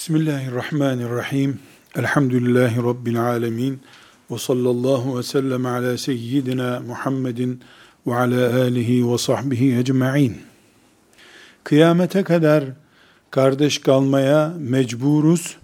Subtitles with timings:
[0.00, 1.58] Bismillahirrahmanirrahim.
[1.96, 3.80] Elhamdülillahi Rabbil alemin.
[4.30, 7.60] Ve sallallahu ve sellem ala seyyidina Muhammedin
[8.06, 10.36] ve ala alihi ve sahbihi ecma'in.
[11.64, 12.64] Kıyamete kadar
[13.30, 15.56] kardeş kalmaya mecburuz.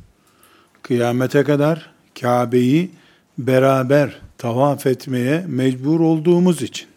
[0.83, 1.91] Kıyamete kadar
[2.21, 2.91] Kabe'yi
[3.39, 6.89] beraber tavaf etmeye mecbur olduğumuz için.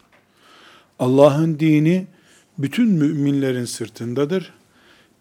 [0.98, 2.06] Allah'ın dini
[2.58, 4.52] bütün müminlerin sırtındadır.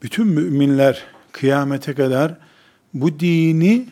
[0.03, 2.37] Bütün müminler kıyamete kadar
[2.93, 3.85] bu dini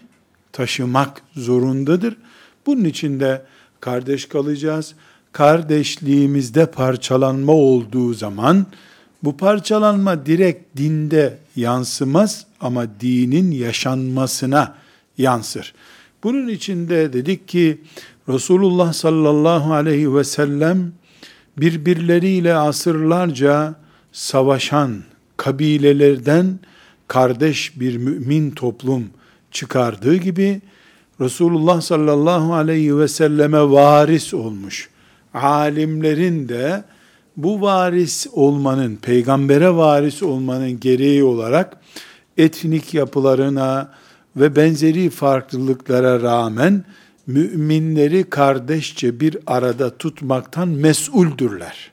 [0.52, 2.18] taşımak zorundadır.
[2.66, 3.42] Bunun için de
[3.82, 4.96] kardeş kalacağız.
[5.32, 8.66] Kardeşliğimizde parçalanma olduğu zaman
[9.24, 14.76] bu parçalanma direkt dinde yansımaz ama dinin yaşanmasına
[15.18, 15.74] yansır.
[16.24, 17.82] Bunun için de dedik ki
[18.30, 20.92] Resulullah sallallahu aleyhi ve sellem
[21.58, 23.76] birbirleriyle asırlarca
[24.12, 25.04] savaşan
[25.38, 26.60] kabilelerden
[27.08, 29.10] kardeş bir mümin toplum
[29.52, 30.62] çıkardığı gibi
[31.22, 34.90] Resulullah sallallahu aleyhi ve selleme varis olmuş.
[35.34, 36.84] Alimlerin de
[37.38, 41.78] bu varis olmanın, peygambere varis olmanın gereği olarak
[42.38, 43.92] etnik yapılarına
[44.36, 46.86] ve benzeri farklılıklara rağmen
[47.28, 51.92] müminleri kardeşçe bir arada tutmaktan mesuldürler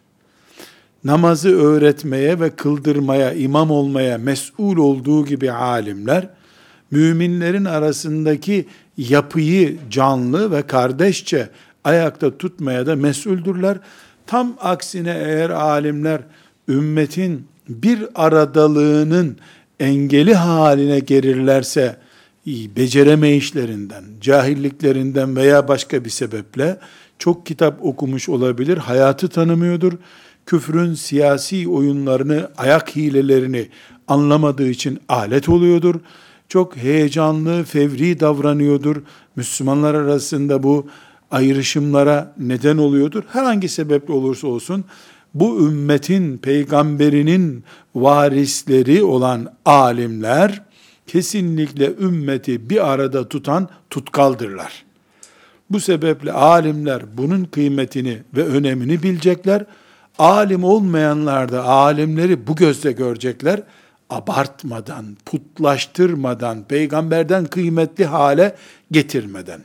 [1.04, 6.28] namazı öğretmeye ve kıldırmaya, imam olmaya mesul olduğu gibi alimler,
[6.90, 8.66] müminlerin arasındaki
[8.96, 11.48] yapıyı canlı ve kardeşçe
[11.84, 13.78] ayakta tutmaya da mesuldürler.
[14.26, 16.20] Tam aksine eğer alimler
[16.68, 19.36] ümmetin bir aradalığının
[19.80, 21.96] engeli haline gelirlerse,
[22.46, 26.78] beceremeyişlerinden, cahilliklerinden veya başka bir sebeple
[27.18, 29.92] çok kitap okumuş olabilir, hayatı tanımıyordur,
[30.46, 33.68] küfrün siyasi oyunlarını, ayak hilelerini
[34.08, 35.94] anlamadığı için alet oluyordur.
[36.48, 38.96] Çok heyecanlı, fevri davranıyordur.
[39.36, 40.86] Müslümanlar arasında bu
[41.30, 43.22] ayrışımlara neden oluyordur.
[43.32, 44.84] Herhangi sebeple olursa olsun
[45.34, 47.64] bu ümmetin peygamberinin
[47.94, 50.62] varisleri olan alimler
[51.06, 54.84] kesinlikle ümmeti bir arada tutan tutkaldırlar.
[55.70, 59.64] Bu sebeple alimler bunun kıymetini ve önemini bilecekler
[60.18, 63.62] alim olmayanlar da alimleri bu gözle görecekler.
[64.10, 68.56] Abartmadan, putlaştırmadan, peygamberden kıymetli hale
[68.90, 69.64] getirmeden.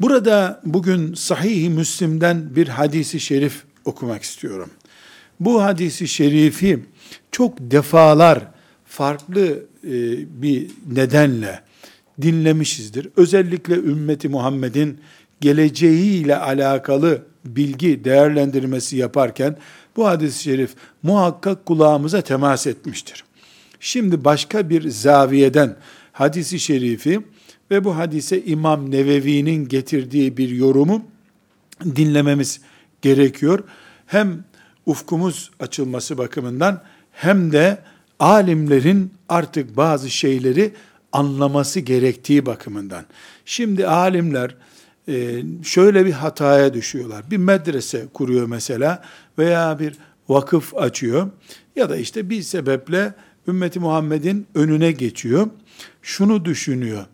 [0.00, 4.70] Burada bugün Sahih-i Müslim'den bir hadisi şerif okumak istiyorum.
[5.40, 6.84] Bu hadisi şerifi
[7.32, 8.38] çok defalar
[8.86, 9.46] farklı
[9.84, 9.92] e,
[10.42, 11.60] bir nedenle
[12.22, 13.08] dinlemişizdir.
[13.16, 15.00] Özellikle ümmeti Muhammed'in
[15.40, 19.56] geleceğiyle alakalı bilgi değerlendirmesi yaparken
[19.96, 23.24] bu hadis-i şerif muhakkak kulağımıza temas etmiştir.
[23.80, 25.76] Şimdi başka bir zaviyeden
[26.12, 27.20] hadisi şerifi
[27.70, 31.04] ve bu hadise İmam Nevevi'nin getirdiği bir yorumu
[31.84, 32.60] dinlememiz
[33.02, 33.64] gerekiyor.
[34.06, 34.44] Hem
[34.86, 37.78] ufkumuz açılması bakımından hem de
[38.18, 40.72] alimlerin artık bazı şeyleri
[41.12, 43.04] anlaması gerektiği bakımından.
[43.44, 44.54] Şimdi alimler
[45.62, 47.30] şöyle bir hataya düşüyorlar.
[47.30, 49.02] Bir medrese kuruyor mesela
[49.38, 49.94] veya bir
[50.28, 51.30] vakıf açıyor
[51.76, 53.14] ya da işte bir sebeple
[53.48, 55.46] ümmeti Muhammed'in önüne geçiyor.
[56.02, 57.04] Şunu düşünüyor.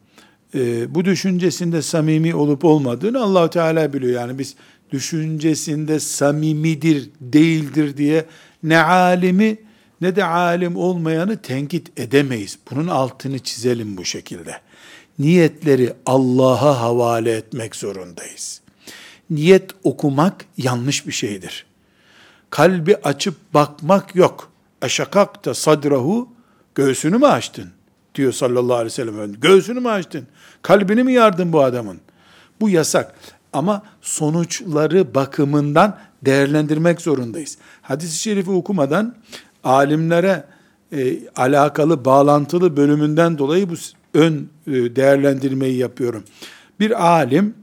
[0.55, 4.13] E, bu düşüncesinde samimi olup olmadığını allah Teala biliyor.
[4.13, 4.55] Yani biz
[4.93, 8.25] düşüncesinde samimidir, değildir diye
[8.63, 9.59] ne alimi
[10.01, 12.59] ne de alim olmayanı tenkit edemeyiz.
[12.71, 14.61] Bunun altını çizelim bu şekilde
[15.19, 18.61] niyetleri Allah'a havale etmek zorundayız.
[19.31, 21.67] Niyet okumak yanlış bir şeydir.
[22.51, 24.51] Kalbi açıp bakmak yok.
[24.83, 26.29] Eşakakta sadrahu
[26.75, 27.71] göğsünü mü açtın?
[28.17, 29.33] diyor sallallahu aleyhi ve sellem.
[29.33, 30.27] Göğsünü mü açtın?
[30.63, 32.01] Kalbini mi yardın bu adamın?
[32.61, 33.15] Bu yasak.
[33.53, 37.59] Ama sonuçları bakımından değerlendirmek zorundayız.
[37.83, 39.15] Hadis-i şerifi okumadan
[39.65, 40.45] alimlere
[40.93, 43.75] e, alakalı, bağlantılı bölümünden dolayı bu
[44.15, 46.25] ön e, değerlendirmeyi yapıyorum.
[46.81, 47.55] Bir alim,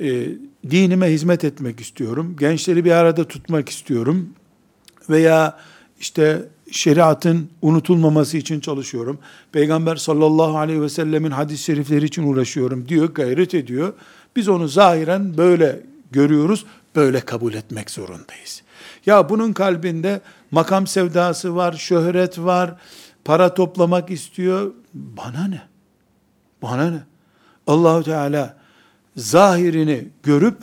[0.00, 0.26] e,
[0.70, 4.28] dinime hizmet etmek istiyorum, gençleri bir arada tutmak istiyorum
[5.10, 5.58] veya
[6.00, 9.18] işte şeriatın unutulmaması için çalışıyorum.
[9.52, 13.92] Peygamber sallallahu aleyhi ve sellemin hadis-i şerifleri için uğraşıyorum diyor, gayret ediyor.
[14.36, 15.80] Biz onu zahiren böyle
[16.12, 16.66] görüyoruz,
[16.96, 18.62] böyle kabul etmek zorundayız.
[19.06, 20.20] Ya bunun kalbinde
[20.50, 22.74] makam sevdası var, şöhret var,
[23.24, 24.72] para toplamak istiyor.
[24.94, 25.73] Bana ne?
[26.64, 27.00] Bana ne?
[27.66, 28.56] Allahu Teala
[29.16, 30.56] zahirini görüp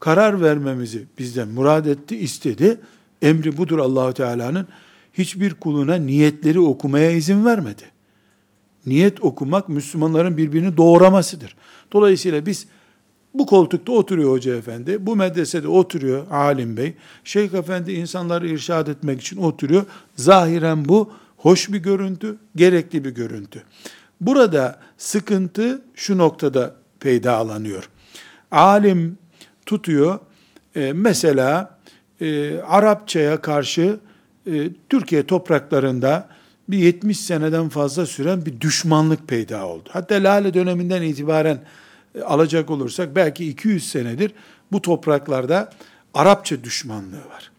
[0.00, 2.80] karar vermemizi bizden murad etti, istedi.
[3.22, 4.66] Emri budur Allahu Teala'nın.
[5.12, 7.82] Hiçbir kuluna niyetleri okumaya izin vermedi.
[8.86, 11.56] niyet okumak Müslümanların birbirini doğramasıdır.
[11.92, 12.66] Dolayısıyla biz
[13.34, 16.94] bu koltukta oturuyor hoca efendi, bu medresede oturuyor alim bey,
[17.24, 19.84] şeyh efendi insanları irşad etmek için oturuyor.
[20.16, 23.62] Zahiren bu hoş bir görüntü, gerekli bir görüntü.
[24.26, 27.88] Burada sıkıntı şu noktada peydalanıyor.
[28.50, 29.18] Alim
[29.66, 30.18] tutuyor,
[30.76, 31.78] e, mesela
[32.20, 34.00] e, Arapçaya karşı
[34.46, 36.28] e, Türkiye topraklarında
[36.68, 39.88] bir 70 seneden fazla süren bir düşmanlık peyda oldu.
[39.92, 41.58] Hatta Lale döneminden itibaren
[42.14, 44.32] e, alacak olursak belki 200 senedir
[44.72, 45.70] bu topraklarda
[46.14, 47.50] Arapça düşmanlığı var.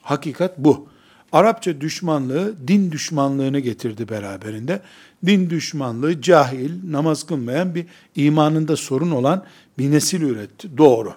[0.00, 0.91] Hakikat bu.
[1.32, 4.82] Arapça düşmanlığı din düşmanlığını getirdi beraberinde.
[5.26, 7.86] Din düşmanlığı cahil, namaz kılmayan bir
[8.16, 9.44] imanında sorun olan
[9.78, 10.78] bir nesil üretti.
[10.78, 11.14] Doğru.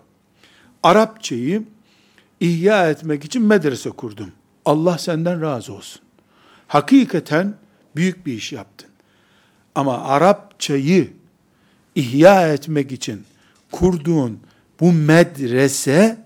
[0.84, 1.64] Arapçayı
[2.40, 4.32] ihya etmek için medrese kurdum.
[4.66, 6.02] Allah senden razı olsun.
[6.68, 7.54] Hakikaten
[7.96, 8.90] büyük bir iş yaptın.
[9.76, 11.14] Ama Arapçayı
[11.96, 13.24] ihya etmek için
[13.72, 14.40] kurduğun
[14.80, 16.18] bu medrese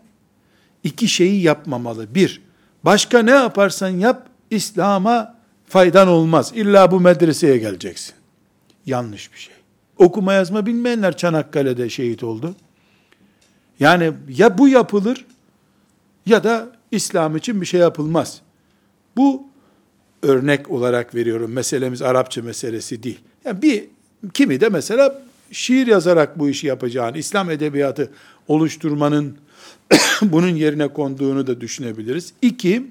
[0.84, 2.16] iki şeyi yapmamalı.
[2.16, 2.42] Bir,
[2.84, 5.36] başka ne yaparsan yap, İslam'a
[5.68, 6.52] faydan olmaz.
[6.56, 8.16] İlla bu medreseye geleceksin.
[8.86, 9.56] Yanlış bir şey.
[9.98, 12.56] Okuma yazma bilmeyenler Çanakkale'de şehit oldu.
[13.80, 15.26] Yani ya bu yapılır
[16.26, 18.42] ya da İslam için bir şey yapılmaz.
[19.18, 19.44] Bu
[20.24, 21.52] örnek olarak veriyorum.
[21.52, 23.20] Meselemiz Arapça meselesi değil.
[23.46, 23.88] Yani bir
[24.34, 25.22] kimi de mesela
[25.52, 28.12] şiir yazarak bu işi yapacağını, İslam edebiyatı
[28.48, 29.38] oluşturmanın
[30.22, 32.34] bunun yerine konduğunu da düşünebiliriz.
[32.42, 32.88] İki,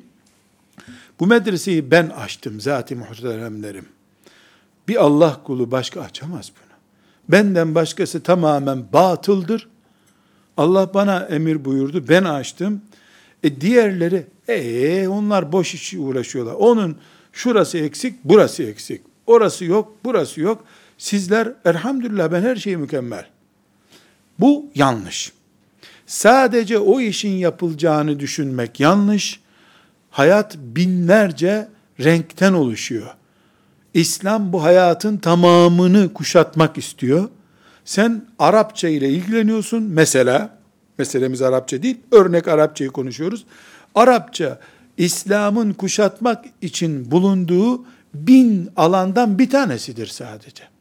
[1.21, 3.87] bu medreseyi ben açtım zati muhteremlerim.
[4.89, 6.69] Bir Allah kulu başka açamaz bunu.
[7.29, 9.69] Benden başkası tamamen batıldır.
[10.57, 12.83] Allah bana emir buyurdu, ben açtım.
[13.43, 16.53] E diğerleri, ee onlar boş iş uğraşıyorlar.
[16.55, 16.97] Onun
[17.33, 19.03] şurası eksik, burası eksik.
[19.27, 20.65] Orası yok, burası yok.
[20.99, 23.27] Sizler elhamdülillah ben her şeyi mükemmel.
[24.39, 25.33] Bu yanlış.
[26.09, 29.41] Sadece o işin yapılacağını düşünmek yanlış.
[30.11, 31.69] Hayat binlerce
[32.01, 33.15] renkten oluşuyor.
[33.95, 37.29] İslam bu hayatın tamamını kuşatmak istiyor.
[37.85, 40.59] Sen Arapça ile ilgileniyorsun mesela,
[40.99, 43.45] meselemiz Arapça değil, örnek Arapçayı konuşuyoruz.
[43.95, 44.61] Arapça,
[44.97, 47.85] İslam'ın kuşatmak için bulunduğu
[48.15, 50.78] bin alandan bir tanesidir sadece.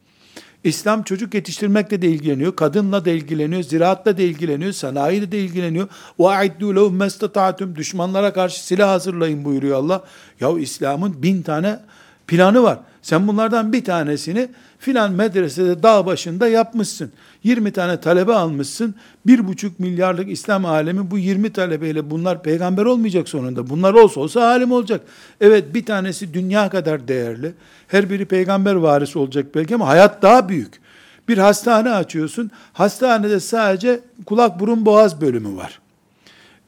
[0.64, 5.88] İslam çocuk yetiştirmekle de ilgileniyor, kadınla da ilgileniyor, ziraatla da ilgileniyor, sanayiyle de ilgileniyor.
[6.19, 10.04] وَاَعِدُّوا لَهُمْ مَسْتَطَعْتُمْ Düşmanlara karşı silah hazırlayın buyuruyor Allah.
[10.40, 11.81] Ya İslam'ın bin tane
[12.26, 12.78] planı var.
[13.02, 14.49] Sen bunlardan bir tanesini
[14.88, 17.12] filan medresede dağ başında yapmışsın.
[17.44, 18.95] 20 tane talebe almışsın.
[19.28, 23.69] 1,5 milyarlık İslam alemi bu 20 talebeyle bunlar peygamber olmayacak sonunda.
[23.69, 25.01] Bunlar olsa olsa alim olacak.
[25.42, 27.54] Evet bir tanesi dünya kadar değerli.
[27.88, 30.80] Her biri peygamber varisi olacak belki ama hayat daha büyük.
[31.28, 32.51] Bir hastane açıyorsun.
[32.74, 35.80] Hastanede sadece kulak burun boğaz bölümü var.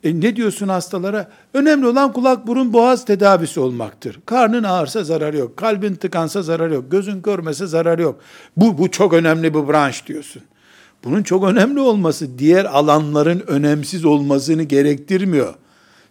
[0.03, 1.31] E ne diyorsun hastalara?
[1.53, 4.19] Önemli olan kulak burun boğaz tedavisi olmaktır.
[4.25, 5.57] Karnın ağırsa zararı yok.
[5.57, 6.91] Kalbin tıkansa zararı yok.
[6.91, 8.19] Gözün görmese zararı yok.
[8.57, 10.41] Bu, bu çok önemli bir branş diyorsun.
[11.03, 15.53] Bunun çok önemli olması diğer alanların önemsiz olmasını gerektirmiyor.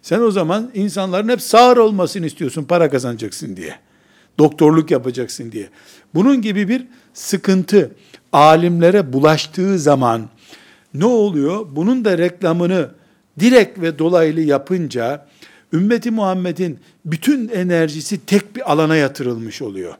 [0.01, 3.75] Sen o zaman insanların hep sağır olmasını istiyorsun para kazanacaksın diye.
[4.39, 5.69] Doktorluk yapacaksın diye.
[6.15, 7.91] Bunun gibi bir sıkıntı
[8.33, 10.29] alimlere bulaştığı zaman
[10.93, 11.65] ne oluyor?
[11.71, 12.89] Bunun da reklamını
[13.39, 15.25] direkt ve dolaylı yapınca
[15.73, 19.93] ümmeti Muhammed'in bütün enerjisi tek bir alana yatırılmış oluyor.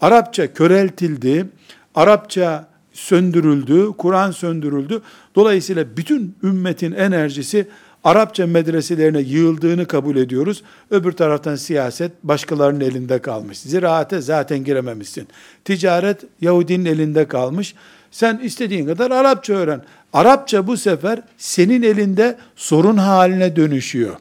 [0.00, 1.46] Arapça köreltildi,
[1.94, 5.02] Arapça söndürüldü, Kur'an söndürüldü.
[5.34, 7.68] Dolayısıyla bütün ümmetin enerjisi
[8.04, 10.62] Arapça medreselerine yığıldığını kabul ediyoruz.
[10.90, 13.58] Öbür taraftan siyaset başkalarının elinde kalmış.
[13.58, 15.28] Ziraate zaten girememişsin.
[15.64, 17.74] Ticaret Yahudinin elinde kalmış.
[18.16, 19.82] Sen istediğin kadar Arapça öğren.
[20.12, 24.16] Arapça bu sefer senin elinde sorun haline dönüşüyor.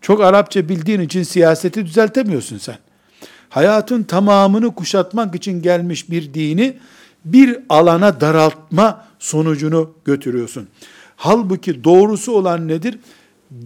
[0.00, 2.76] Çok Arapça bildiğin için siyaseti düzeltemiyorsun sen.
[3.48, 6.76] Hayatın tamamını kuşatmak için gelmiş bir dini
[7.24, 10.68] bir alana daraltma sonucunu götürüyorsun.
[11.16, 12.98] Halbuki doğrusu olan nedir?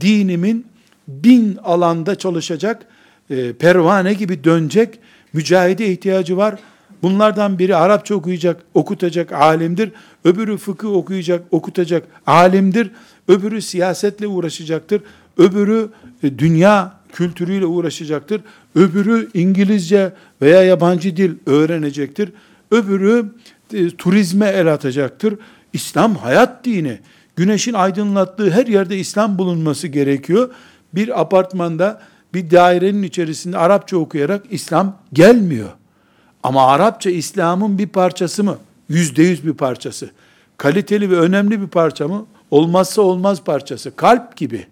[0.00, 0.66] Dinimin
[1.08, 2.86] bin alanda çalışacak,
[3.30, 4.98] e, pervane gibi dönecek,
[5.32, 6.58] mücahide ihtiyacı var.
[7.02, 9.92] Bunlardan biri Arapça okuyacak, okutacak alimdir.
[10.25, 12.90] Öbürü fıkıh okuyacak, okutacak alimdir.
[13.28, 15.02] Öbürü siyasetle uğraşacaktır.
[15.38, 15.88] Öbürü
[16.23, 18.40] e, dünya kültürüyle uğraşacaktır.
[18.75, 22.33] Öbürü İngilizce veya yabancı dil öğrenecektir.
[22.71, 23.26] Öbürü
[23.73, 25.35] e, turizme el atacaktır.
[25.73, 26.99] İslam hayat dini.
[27.37, 30.50] Güneşin aydınlattığı her yerde İslam bulunması gerekiyor.
[30.95, 32.00] Bir apartmanda,
[32.35, 35.69] bir dairenin içerisinde Arapça okuyarak İslam gelmiyor.
[36.42, 38.59] Ama Arapça İslam'ın bir parçası mı?
[38.88, 40.11] Yüzde yüz bir parçası.
[40.56, 42.26] Kaliteli ve önemli bir parça mı?
[42.50, 43.97] Olmazsa olmaz parçası.
[43.97, 44.66] Kalp gibi.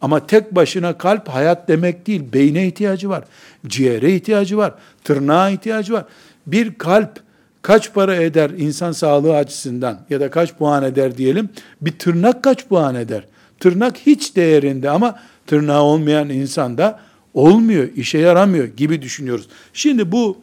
[0.00, 2.22] Ama tek başına kalp hayat demek değil.
[2.32, 3.24] Beyne ihtiyacı var.
[3.66, 4.74] Ciğere ihtiyacı var.
[5.04, 6.04] Tırnağa ihtiyacı var.
[6.46, 7.20] Bir kalp
[7.62, 11.48] kaç para eder insan sağlığı açısından ya da kaç puan eder diyelim.
[11.80, 13.24] Bir tırnak kaç puan eder?
[13.60, 17.00] Tırnak hiç değerinde ama tırnağı olmayan insanda
[17.34, 19.48] olmuyor, işe yaramıyor gibi düşünüyoruz.
[19.72, 20.38] Şimdi bu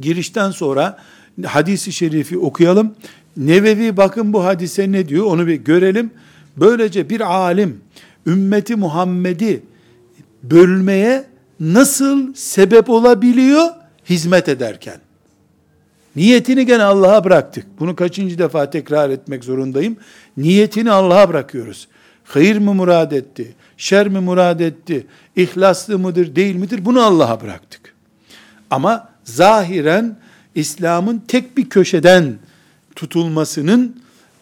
[0.00, 0.98] girişten sonra
[1.44, 2.94] hadisi şerifi okuyalım.
[3.36, 6.10] Nevevi bakın bu hadise ne diyor onu bir görelim.
[6.56, 7.80] Böylece bir alim
[8.26, 9.62] ümmeti Muhammed'i
[10.42, 11.24] bölmeye
[11.60, 13.68] nasıl sebep olabiliyor
[14.08, 14.98] hizmet ederken?
[16.16, 17.66] Niyetini gene Allah'a bıraktık.
[17.80, 19.96] Bunu kaçıncı defa tekrar etmek zorundayım.
[20.36, 21.88] Niyetini Allah'a bırakıyoruz.
[22.24, 23.54] Hayır mı murad etti?
[23.76, 25.06] Şer mi murad etti?
[25.36, 26.84] İhlaslı mıdır, değil midir?
[26.84, 27.94] Bunu Allah'a bıraktık.
[28.70, 30.16] Ama zahiren
[30.54, 32.38] İslam'ın tek bir köşeden
[32.96, 33.96] tutulmasının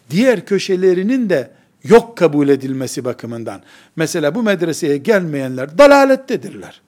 [0.09, 1.51] diğer köşelerinin de
[1.83, 3.61] yok kabul edilmesi bakımından.
[3.95, 6.81] Mesela bu medreseye gelmeyenler dalalettedirler.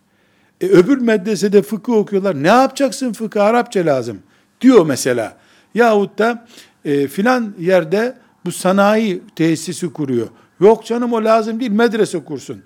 [0.61, 2.43] E, öbür medresede fıkıh okuyorlar.
[2.43, 3.43] Ne yapacaksın fıkıh?
[3.43, 4.19] Arapça lazım.
[4.61, 5.37] Diyor mesela.
[5.75, 6.47] Yahut da
[6.85, 10.27] e, filan yerde bu sanayi tesisi kuruyor.
[10.59, 12.61] Yok canım o lazım değil medrese kursun.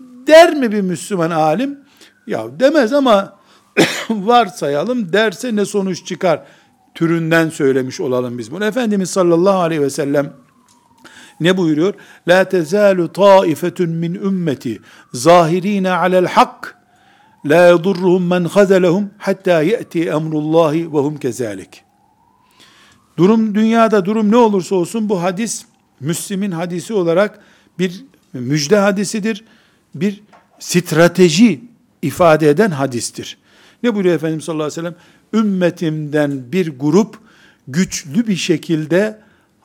[0.00, 1.78] Der mi bir Müslüman alim?
[2.26, 3.41] Ya demez ama
[4.10, 6.42] varsayalım derse ne sonuç çıkar
[6.94, 8.64] türünden söylemiş olalım biz bunu.
[8.64, 10.32] Efendimiz sallallahu aleyhi ve sellem
[11.40, 11.94] ne buyuruyor?
[12.28, 14.80] La tezalu taifetun min ümmeti
[15.12, 16.78] zahirine alel hak
[17.44, 21.84] la yadurruhum men hazelehum hatta ye'ti emrullahi ve hum kezalik.
[23.16, 25.64] Durum dünyada durum ne olursa olsun bu hadis
[26.00, 27.40] Müslim'in hadisi olarak
[27.78, 29.44] bir müjde hadisidir.
[29.94, 30.22] Bir
[30.58, 31.60] strateji
[32.02, 33.38] ifade eden hadistir.
[33.82, 35.44] Ne buyuruyor Efendimiz sallallahu aleyhi ve sellem?
[35.44, 37.18] Ümmetimden bir grup
[37.68, 39.20] güçlü bir şekilde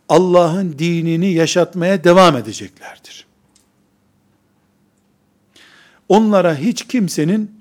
[0.09, 3.27] Allah'ın dinini yaşatmaya devam edeceklerdir.
[6.09, 7.51] Onlara hiç kimsenin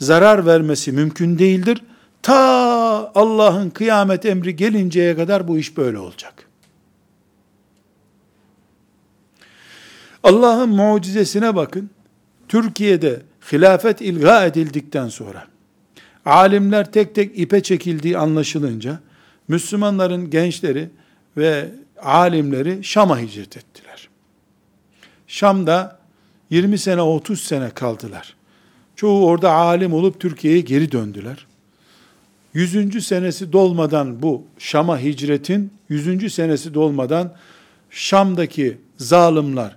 [0.00, 1.82] zarar vermesi mümkün değildir.
[2.22, 6.46] Ta Allah'ın kıyamet emri gelinceye kadar bu iş böyle olacak.
[10.22, 11.90] Allah'ın mucizesine bakın.
[12.48, 15.49] Türkiye'de hilafet ilga edildikten sonra
[16.24, 19.00] alimler tek tek ipe çekildiği anlaşılınca
[19.48, 20.90] Müslümanların gençleri
[21.36, 21.68] ve
[22.02, 24.08] alimleri Şam'a hicret ettiler.
[25.26, 25.98] Şam'da
[26.50, 28.34] 20 sene 30 sene kaldılar.
[28.96, 31.46] Çoğu orada alim olup Türkiye'ye geri döndüler.
[32.54, 33.06] 100.
[33.06, 36.34] senesi dolmadan bu Şam'a hicretin 100.
[36.34, 37.34] senesi dolmadan
[37.90, 39.76] Şam'daki zalimler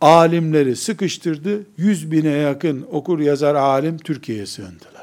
[0.00, 1.66] alimleri sıkıştırdı.
[1.76, 4.97] 100 bine yakın okur yazar alim Türkiye'ye sığındılar.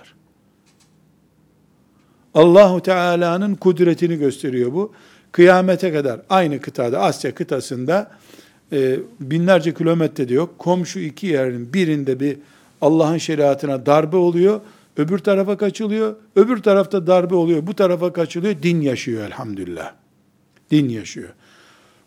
[2.36, 4.94] Allahu Teala'nın kudretini gösteriyor bu.
[5.32, 8.12] Kıyamete kadar aynı kıtada Asya kıtasında
[8.72, 10.60] e, binlerce kilometrede yok.
[10.60, 12.38] Komşu iki yerin birinde bir
[12.82, 14.62] Allah'ın şeriatına darbe oluyor.
[14.98, 16.15] Öbür tarafa kaçılıyor.
[16.36, 17.68] Öbür tarafta darbe oluyor.
[17.68, 18.56] Bu tarafa kaçılıyor.
[18.63, 19.94] Din yaşıyor elhamdülillah.
[20.72, 21.30] Din yaşıyor.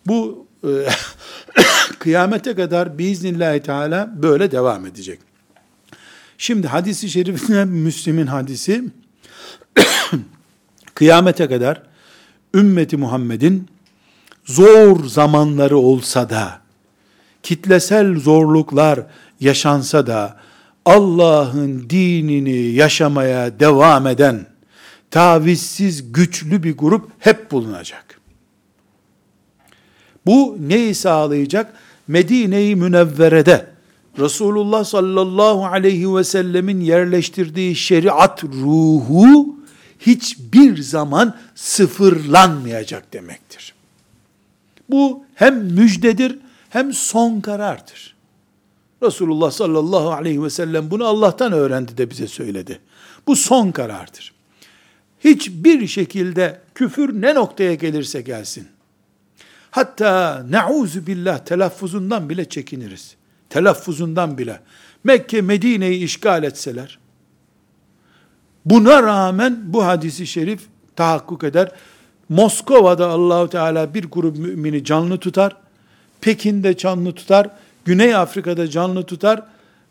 [0.06, 0.68] Bu e,
[1.98, 5.18] kıyamete kadar biiznillahü teala böyle devam edecek.
[6.38, 8.84] Şimdi hadisi şerifine Müslim'in hadisi
[10.94, 11.82] kıyamete kadar
[12.54, 13.68] ümmeti Muhammed'in
[14.44, 16.60] zor zamanları olsa da
[17.42, 19.00] kitlesel zorluklar
[19.40, 20.36] yaşansa da
[20.84, 24.46] Allah'ın dinini yaşamaya devam eden
[25.10, 28.20] tavizsiz güçlü bir grup hep bulunacak.
[30.26, 31.72] Bu neyi sağlayacak?
[32.08, 33.66] Medine-i Münevvere'de
[34.18, 39.57] Resulullah sallallahu aleyhi ve sellemin yerleştirdiği şeriat ruhu
[39.98, 43.74] hiçbir zaman sıfırlanmayacak demektir.
[44.90, 46.38] Bu hem müjdedir
[46.70, 48.16] hem son karardır.
[49.02, 52.80] Resulullah sallallahu aleyhi ve sellem bunu Allah'tan öğrendi de bize söyledi.
[53.26, 54.34] Bu son karardır.
[55.20, 58.68] Hiçbir şekilde küfür ne noktaya gelirse gelsin.
[59.70, 63.16] Hatta nauzu billah telaffuzundan bile çekiniriz.
[63.50, 64.60] Telaffuzundan bile.
[65.04, 66.98] Mekke Medine'yi işgal etseler,
[68.70, 70.60] buna rağmen bu hadisi şerif
[70.96, 71.72] tahakkuk eder.
[72.28, 75.56] Moskova'da Allahu Teala bir grup mümini canlı tutar.
[76.20, 77.50] Pekin'de canlı tutar.
[77.84, 79.42] Güney Afrika'da canlı tutar.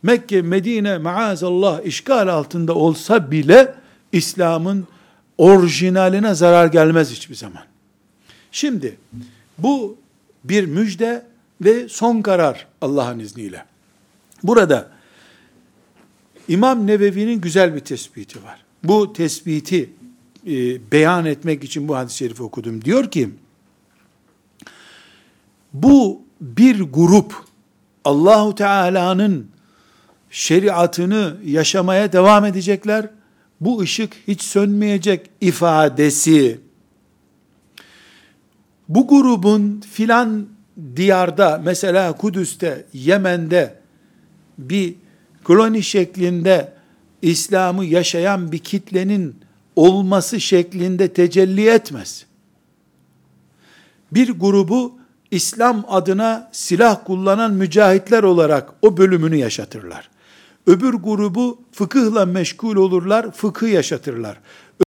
[0.03, 3.75] Mekke, Medine maazallah işgal altında olsa bile
[4.11, 4.87] İslam'ın
[5.37, 7.63] orijinaline zarar gelmez hiçbir zaman.
[8.51, 8.97] Şimdi
[9.57, 9.97] bu
[10.43, 11.25] bir müjde
[11.61, 13.65] ve son karar Allah'ın izniyle.
[14.43, 14.89] Burada
[16.47, 18.66] İmam Nevevi'nin güzel bir tespiti var.
[18.87, 19.89] Bu tespiti
[20.47, 22.85] e, beyan etmek için bu hadis-i şerifi okudum.
[22.85, 23.29] Diyor ki,
[25.73, 27.33] bu bir grup
[28.05, 29.47] Allahu Teala'nın
[30.29, 33.09] şeriatını yaşamaya devam edecekler.
[33.61, 36.59] Bu ışık hiç sönmeyecek ifadesi.
[38.89, 40.47] Bu grubun filan
[40.95, 43.79] diyarda mesela Kudüs'te, Yemen'de
[44.57, 44.95] bir
[45.43, 46.76] koloni şeklinde
[47.21, 49.35] İslam'ı yaşayan bir kitlenin
[49.75, 52.25] olması şeklinde tecelli etmez.
[54.11, 54.99] Bir grubu
[55.31, 60.09] İslam adına silah kullanan mücahitler olarak o bölümünü yaşatırlar.
[60.67, 64.37] Öbür grubu fıkıhla meşgul olurlar, fıkıh yaşatırlar.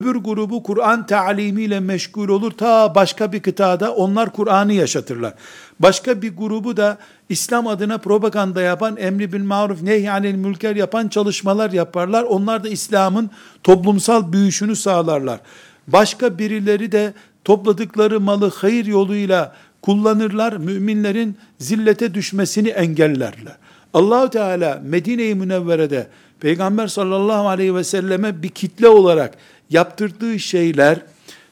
[0.01, 2.51] Öbür grubu Kur'an talimiyle meşgul olur.
[2.51, 5.34] Ta başka bir kıtada onlar Kur'an'ı yaşatırlar.
[5.79, 6.98] Başka bir grubu da
[7.29, 12.24] İslam adına propaganda yapan, emri bil maruf, nehyanil mülker yapan çalışmalar yaparlar.
[12.24, 13.29] Onlar da İslam'ın
[13.63, 15.39] toplumsal büyüşünü sağlarlar.
[15.88, 20.53] Başka birileri de topladıkları malı hayır yoluyla kullanırlar.
[20.53, 23.57] Müminlerin zillete düşmesini engellerler.
[23.94, 26.08] Allahu Teala Medine-i Münevvere'de
[26.39, 29.38] Peygamber sallallahu aleyhi ve selleme bir kitle olarak
[29.70, 31.00] yaptırdığı şeyler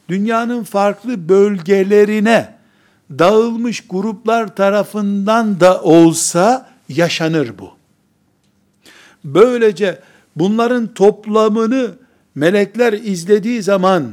[0.10, 2.56] dünyanın farklı bölgelerine
[3.12, 7.72] dağılmış gruplar tarafından da olsa yaşanır bu.
[9.24, 10.00] Böylece
[10.36, 11.92] bunların toplamını
[12.36, 14.12] melekler izlediği zaman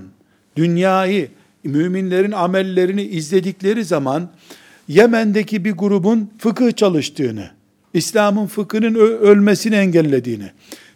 [0.57, 1.29] dünyayı,
[1.65, 4.29] müminlerin amellerini izledikleri zaman
[4.89, 7.51] Yemen'deki bir grubun fıkıh çalıştığını,
[7.95, 10.51] İslam'ın fıkhının ölmesini engellediğini,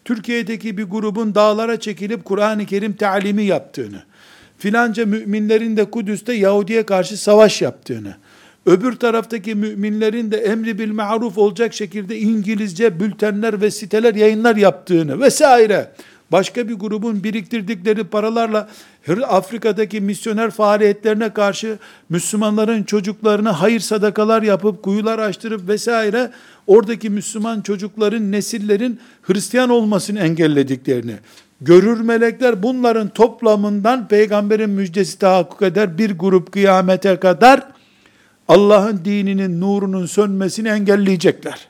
[0.05, 4.03] Türkiye'deki bir grubun dağlara çekilip Kur'an-ı Kerim talimi yaptığını,
[4.59, 8.15] filanca müminlerin de Kudüs'te Yahudi'ye karşı savaş yaptığını,
[8.67, 15.21] öbür taraftaki müminlerin de emri bil maruf olacak şekilde İngilizce bültenler ve siteler yayınlar yaptığını
[15.21, 15.91] vesaire,
[16.33, 18.69] başka bir grubun biriktirdikleri paralarla
[19.29, 26.31] Afrika'daki misyoner faaliyetlerine karşı Müslümanların çocuklarına hayır sadakalar yapıp kuyular açtırıp vesaire
[26.67, 31.15] oradaki Müslüman çocukların nesillerin Hristiyan olmasını engellediklerini
[31.61, 37.67] görür melekler bunların toplamından peygamberin müjdesi tahakkuk eder bir grup kıyamete kadar
[38.49, 41.69] Allah'ın dininin nurunun sönmesini engelleyecekler.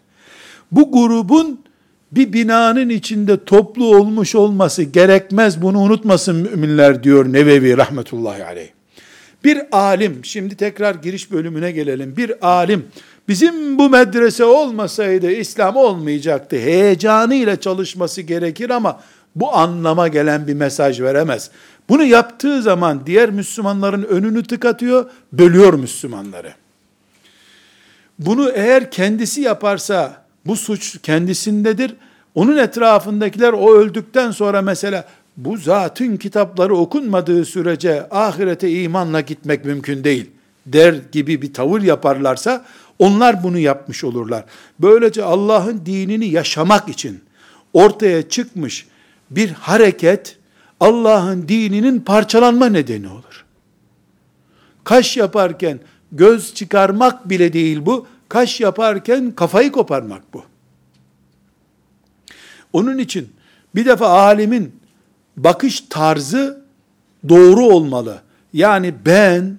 [0.73, 1.61] Bu grubun
[2.17, 8.69] bir binanın içinde toplu olmuş olması gerekmez bunu unutmasın müminler diyor Nevevi rahmetullahi aleyh.
[9.45, 12.17] Bir alim, şimdi tekrar giriş bölümüne gelelim.
[12.17, 12.87] Bir alim,
[13.29, 16.57] bizim bu medrese olmasaydı İslam olmayacaktı.
[16.57, 19.01] Heyecanıyla çalışması gerekir ama
[19.37, 21.51] bu anlama gelen bir mesaj veremez.
[21.89, 26.55] Bunu yaptığı zaman diğer Müslümanların önünü tıkatıyor, bölüyor Müslümanları.
[28.19, 31.95] Bunu eğer kendisi yaparsa bu suç kendisindedir.
[32.35, 40.05] Onun etrafındakiler o öldükten sonra mesela bu zatın kitapları okunmadığı sürece ahirete imanla gitmek mümkün
[40.05, 40.31] değil
[40.67, 42.65] der gibi bir tavır yaparlarsa
[42.99, 44.45] onlar bunu yapmış olurlar.
[44.79, 47.21] Böylece Allah'ın dinini yaşamak için
[47.73, 48.87] ortaya çıkmış
[49.31, 50.37] bir hareket
[50.81, 53.45] Allah'ın dininin parçalanma nedeni olur.
[54.85, 55.81] Kaş yaparken
[56.13, 58.07] göz çıkarmak bile değil bu.
[58.29, 60.43] Kaş yaparken kafayı koparmak bu.
[62.73, 63.33] Onun için
[63.75, 64.81] bir defa alimin
[65.37, 66.65] bakış tarzı
[67.29, 68.23] doğru olmalı.
[68.53, 69.59] Yani ben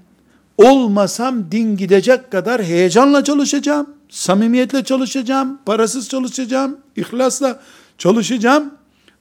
[0.58, 7.60] olmasam din gidecek kadar heyecanla çalışacağım, samimiyetle çalışacağım, parasız çalışacağım, ihlasla
[7.98, 8.74] çalışacağım.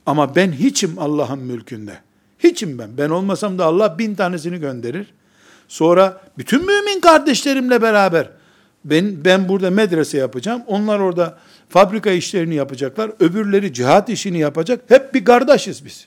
[0.07, 1.99] Ama ben hiçim Allah'ın mülkünde.
[2.39, 2.99] Hiçim ben.
[2.99, 5.07] Ben olmasam da Allah bin tanesini gönderir.
[5.69, 8.29] Sonra bütün mümin kardeşlerimle beraber
[8.90, 10.62] ben, ben burada medrese yapacağım.
[10.66, 13.11] Onlar orada fabrika işlerini yapacaklar.
[13.20, 14.81] Öbürleri cihat işini yapacak.
[14.88, 16.07] Hep bir kardeşiz biz.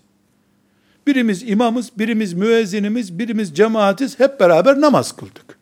[1.08, 4.20] Birimiz imamız, birimiz müezzinimiz, birimiz cemaatiz.
[4.20, 5.58] Hep beraber namaz kıldık.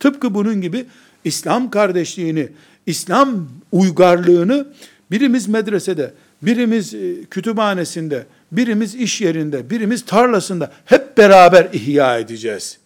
[0.00, 0.86] Tıpkı bunun gibi
[1.24, 2.48] İslam kardeşliğini,
[2.86, 4.66] İslam uygarlığını
[5.10, 12.78] birimiz medresede, birimiz e, kütüphanesinde, birimiz iş yerinde, birimiz tarlasında hep beraber ihya edeceğiz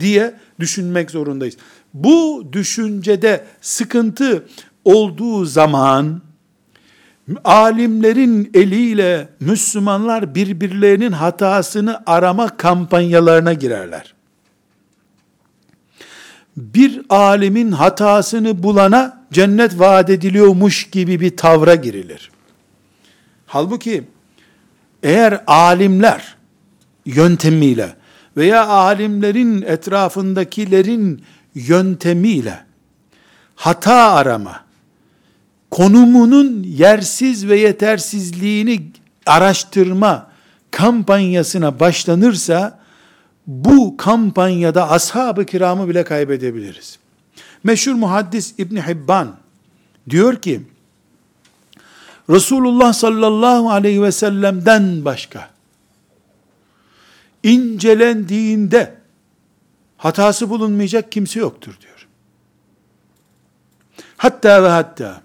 [0.00, 1.56] diye düşünmek zorundayız.
[2.04, 4.46] Bu düşüncede sıkıntı
[4.84, 6.22] olduğu zaman
[7.44, 14.14] alimlerin eliyle Müslümanlar birbirlerinin hatasını arama kampanyalarına girerler.
[16.56, 22.30] Bir alimin hatasını bulana cennet vaat ediliyormuş gibi bir tavra girilir.
[23.46, 24.04] Halbuki
[25.02, 26.36] eğer alimler
[27.06, 27.96] yöntemiyle
[28.36, 31.22] veya alimlerin etrafındakilerin
[31.58, 32.64] yöntemiyle
[33.54, 34.64] hata arama,
[35.70, 38.90] konumunun yersiz ve yetersizliğini
[39.26, 40.30] araştırma
[40.70, 42.78] kampanyasına başlanırsa
[43.46, 46.98] bu kampanyada ashab-ı kiramı bile kaybedebiliriz.
[47.64, 49.36] Meşhur muhaddis İbn Hibban
[50.10, 50.60] diyor ki
[52.30, 55.50] Resulullah sallallahu aleyhi ve sellem'den başka
[57.42, 58.97] incelendiğinde
[59.98, 62.08] hatası bulunmayacak kimse yoktur diyor.
[64.16, 65.22] Hatta ve hatta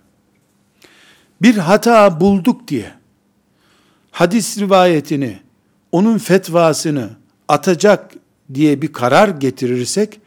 [1.42, 2.94] bir hata bulduk diye
[4.12, 5.40] hadis rivayetini,
[5.92, 7.10] onun fetvasını
[7.48, 8.12] atacak
[8.54, 10.22] diye bir karar getirirsek,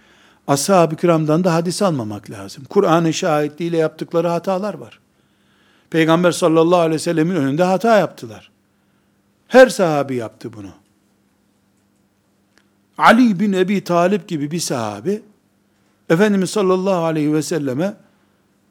[0.46, 2.64] ashab-ı kiramdan da hadis almamak lazım.
[2.64, 5.00] Kur'an'ın şahitliğiyle yaptıkları hatalar var.
[5.90, 8.50] Peygamber sallallahu aleyhi ve sellemin önünde hata yaptılar.
[9.48, 10.70] Her sahabi yaptı bunu.
[12.98, 15.22] Ali bin Ebi Talip gibi bir sahabi,
[16.09, 17.96] Efendimiz sallallahu aleyhi ve selleme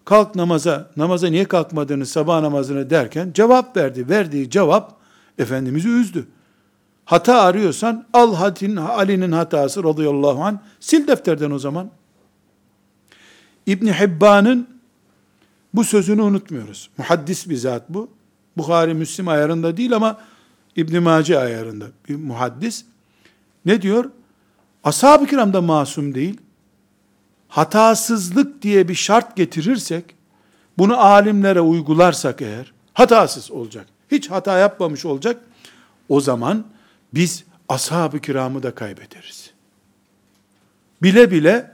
[0.05, 4.09] kalk namaza, namaza niye kalkmadığını sabah namazına derken cevap verdi.
[4.09, 4.95] Verdiği cevap
[5.37, 6.27] Efendimiz'i üzdü.
[7.05, 10.57] Hata arıyorsan al hadin, Ali'nin hatası radıyallahu anh
[10.87, 11.89] sil defterden o zaman.
[13.65, 14.67] İbni Hibban'ın
[15.73, 16.89] bu sözünü unutmuyoruz.
[16.97, 18.09] Muhaddis bir zat bu.
[18.57, 20.17] Bukhari Müslim ayarında değil ama
[20.75, 22.85] İbn Mace ayarında bir muhaddis.
[23.65, 24.11] Ne diyor?
[24.83, 26.37] Ashab-ı kiram da masum değil.
[27.47, 30.15] Hatasızlık diye bir şart getirirsek,
[30.77, 33.87] bunu alimlere uygularsak eğer, hatasız olacak.
[34.11, 35.41] Hiç hata yapmamış olacak.
[36.09, 36.65] O zaman
[37.13, 39.51] biz ashab-ı kiramı da kaybederiz.
[41.01, 41.71] Bile bile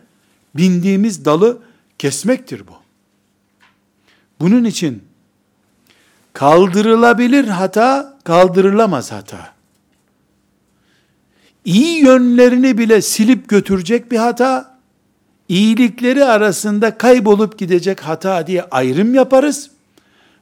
[0.56, 1.62] bindiğimiz dalı
[1.98, 2.74] kesmektir bu.
[4.40, 5.04] Bunun için
[6.34, 9.54] kaldırılabilir hata, kaldırılamaz hata.
[11.66, 14.80] İyi yönlerini bile silip götürecek bir hata,
[15.50, 19.72] iyilikleri arasında kaybolup gidecek hata diye ayrım yaparız.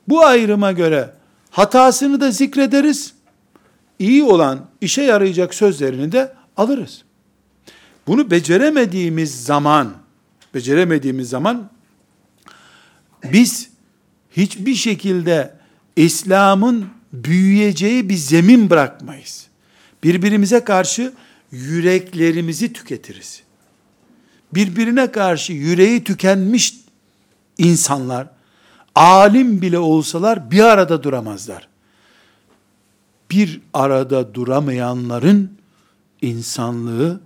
[0.07, 1.13] Bu ayrıma göre
[1.51, 3.13] hatasını da zikrederiz.
[3.99, 7.03] İyi olan, işe yarayacak sözlerini de alırız.
[8.07, 9.93] Bunu beceremediğimiz zaman,
[10.53, 11.69] beceremediğimiz zaman
[13.23, 13.69] biz
[14.31, 15.53] hiçbir şekilde
[15.95, 19.48] İslam'ın büyüyeceği bir zemin bırakmayız.
[20.03, 21.13] Birbirimize karşı
[21.51, 23.43] yüreklerimizi tüketiriz.
[24.53, 26.75] Birbirine karşı yüreği tükenmiş
[27.57, 28.27] insanlar,
[28.95, 31.67] alim bile olsalar bir arada duramazlar.
[33.31, 35.57] Bir arada duramayanların
[36.21, 37.21] insanlığı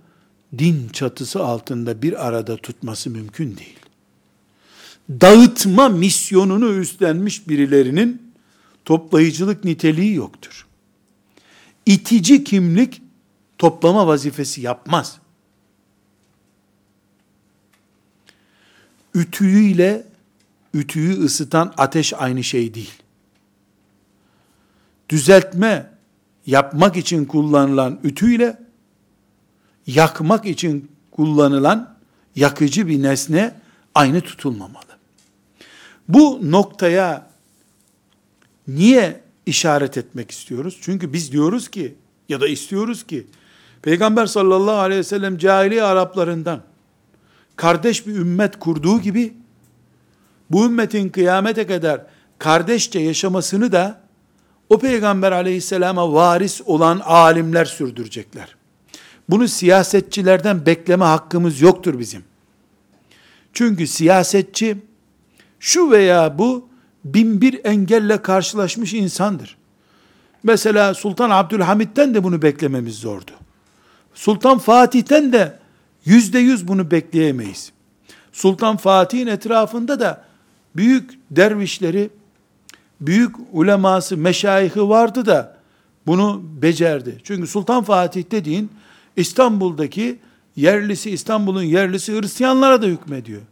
[0.58, 3.84] din çatısı altında bir arada tutması mümkün değil
[5.10, 8.32] dağıtma misyonunu üstlenmiş birilerinin
[8.84, 10.66] toplayıcılık niteliği yoktur.
[11.86, 13.02] İtici kimlik
[13.58, 15.18] toplama vazifesi yapmaz.
[19.14, 20.06] Ütüyüyle
[20.74, 23.02] ütüyü ısıtan ateş aynı şey değil.
[25.08, 25.90] Düzeltme
[26.46, 28.58] yapmak için kullanılan ütüyle
[29.86, 31.96] yakmak için kullanılan
[32.36, 33.54] yakıcı bir nesne
[33.94, 34.98] aynı tutulmamalı.
[36.08, 37.30] Bu noktaya
[38.68, 40.78] niye işaret etmek istiyoruz?
[40.80, 41.94] Çünkü biz diyoruz ki
[42.28, 43.26] ya da istiyoruz ki
[43.82, 46.62] Peygamber sallallahu aleyhi ve sellem cahiliye Araplarından
[47.56, 49.34] kardeş bir ümmet kurduğu gibi
[50.50, 52.06] bu ümmetin kıyamete kadar
[52.38, 54.00] kardeşçe yaşamasını da
[54.70, 58.56] o peygamber aleyhisselama varis olan alimler sürdürecekler.
[59.28, 62.24] Bunu siyasetçilerden bekleme hakkımız yoktur bizim.
[63.52, 64.76] Çünkü siyasetçi
[65.60, 66.68] şu veya bu
[67.04, 69.56] bin bir engelle karşılaşmış insandır.
[70.42, 73.30] Mesela Sultan Abdülhamid'den de bunu beklememiz zordu.
[74.14, 75.58] Sultan Fatih'ten de
[76.04, 77.72] yüzde yüz bunu bekleyemeyiz.
[78.32, 80.24] Sultan Fatih'in etrafında da
[80.76, 82.10] büyük dervişleri,
[83.00, 85.56] büyük uleması, meşayihi vardı da
[86.06, 87.20] bunu becerdi.
[87.24, 88.70] Çünkü Sultan Fatih dediğin
[89.16, 90.18] İstanbul'daki
[90.56, 93.42] yerlisi, İstanbul'un yerlisi Hristiyanlara da hükmediyor.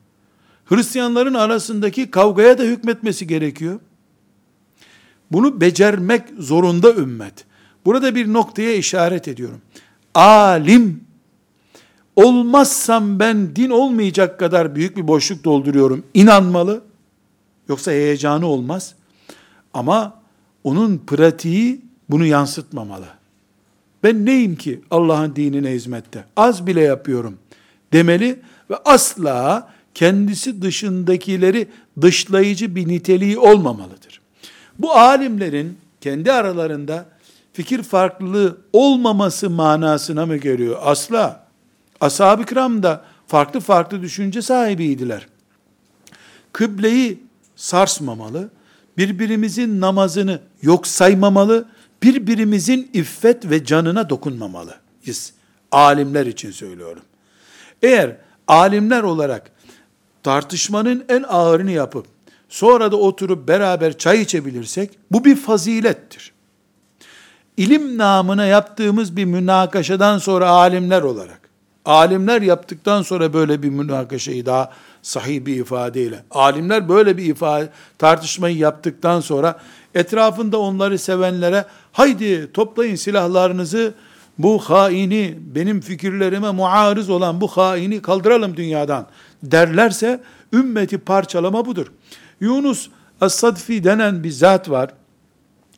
[0.64, 3.80] Hristiyanların arasındaki kavgaya da hükmetmesi gerekiyor.
[5.32, 7.44] Bunu becermek zorunda ümmet.
[7.84, 9.60] Burada bir noktaya işaret ediyorum.
[10.14, 11.04] Alim
[12.16, 16.04] olmazsam ben din olmayacak kadar büyük bir boşluk dolduruyorum.
[16.14, 16.82] İnanmalı.
[17.68, 18.94] Yoksa heyecanı olmaz.
[19.74, 20.22] Ama
[20.64, 23.06] onun pratiği bunu yansıtmamalı.
[24.02, 26.24] Ben neyim ki Allah'ın dinine hizmette?
[26.36, 27.38] Az bile yapıyorum
[27.92, 31.68] demeli ve asla kendisi dışındakileri
[32.00, 34.20] dışlayıcı bir niteliği olmamalıdır.
[34.78, 37.06] Bu alimlerin kendi aralarında
[37.52, 40.78] fikir farklılığı olmaması manasına mı geliyor?
[40.82, 41.46] Asla.
[42.00, 45.26] Ashab-ı kiram da farklı farklı düşünce sahibiydiler.
[46.52, 47.22] Kıbleyi
[47.56, 48.50] sarsmamalı,
[48.98, 51.68] birbirimizin namazını yok saymamalı,
[52.02, 55.32] birbirimizin iffet ve canına dokunmamalıyız.
[55.72, 57.02] Alimler için söylüyorum.
[57.82, 58.16] Eğer
[58.48, 59.51] alimler olarak
[60.22, 62.06] tartışmanın en ağırını yapıp
[62.48, 66.32] sonra da oturup beraber çay içebilirsek bu bir fazilettir.
[67.56, 71.42] İlim namına yaptığımız bir münakaşadan sonra alimler olarak
[71.84, 74.70] alimler yaptıktan sonra böyle bir münakaşayı daha
[75.02, 79.60] sahih bir ifadeyle alimler böyle bir ifade tartışmayı yaptıktan sonra
[79.94, 83.94] etrafında onları sevenlere haydi toplayın silahlarınızı
[84.38, 89.06] bu haini benim fikirlerime muarız olan bu haini kaldıralım dünyadan
[89.42, 90.20] derlerse
[90.52, 91.86] ümmeti parçalama budur.
[92.40, 92.88] Yunus
[93.20, 94.90] As-Sadfi denen bir zat var.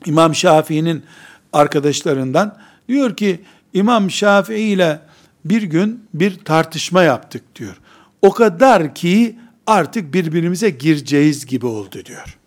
[0.06, 1.04] İmam Şafii'nin
[1.52, 2.58] arkadaşlarından.
[2.88, 3.40] Diyor ki
[3.72, 5.00] İmam Şafii ile
[5.44, 7.80] bir gün bir tartışma yaptık diyor.
[8.22, 12.38] O kadar ki artık birbirimize gireceğiz gibi oldu diyor.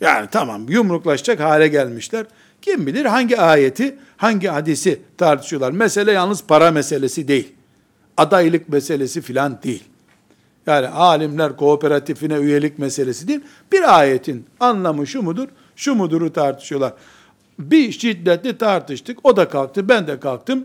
[0.00, 2.26] Yani tamam yumruklaşacak hale gelmişler.
[2.62, 5.70] Kim bilir hangi ayeti, hangi hadisi tartışıyorlar.
[5.70, 7.52] Mesele yalnız para meselesi değil.
[8.16, 9.84] Adaylık meselesi filan değil.
[10.66, 13.40] Yani alimler kooperatifine üyelik meselesi değil.
[13.72, 16.92] Bir ayetin anlamı şu mudur, şu muduru tartışıyorlar.
[17.58, 19.18] Bir şiddetli tartıştık.
[19.24, 20.64] O da kalktı, ben de kalktım.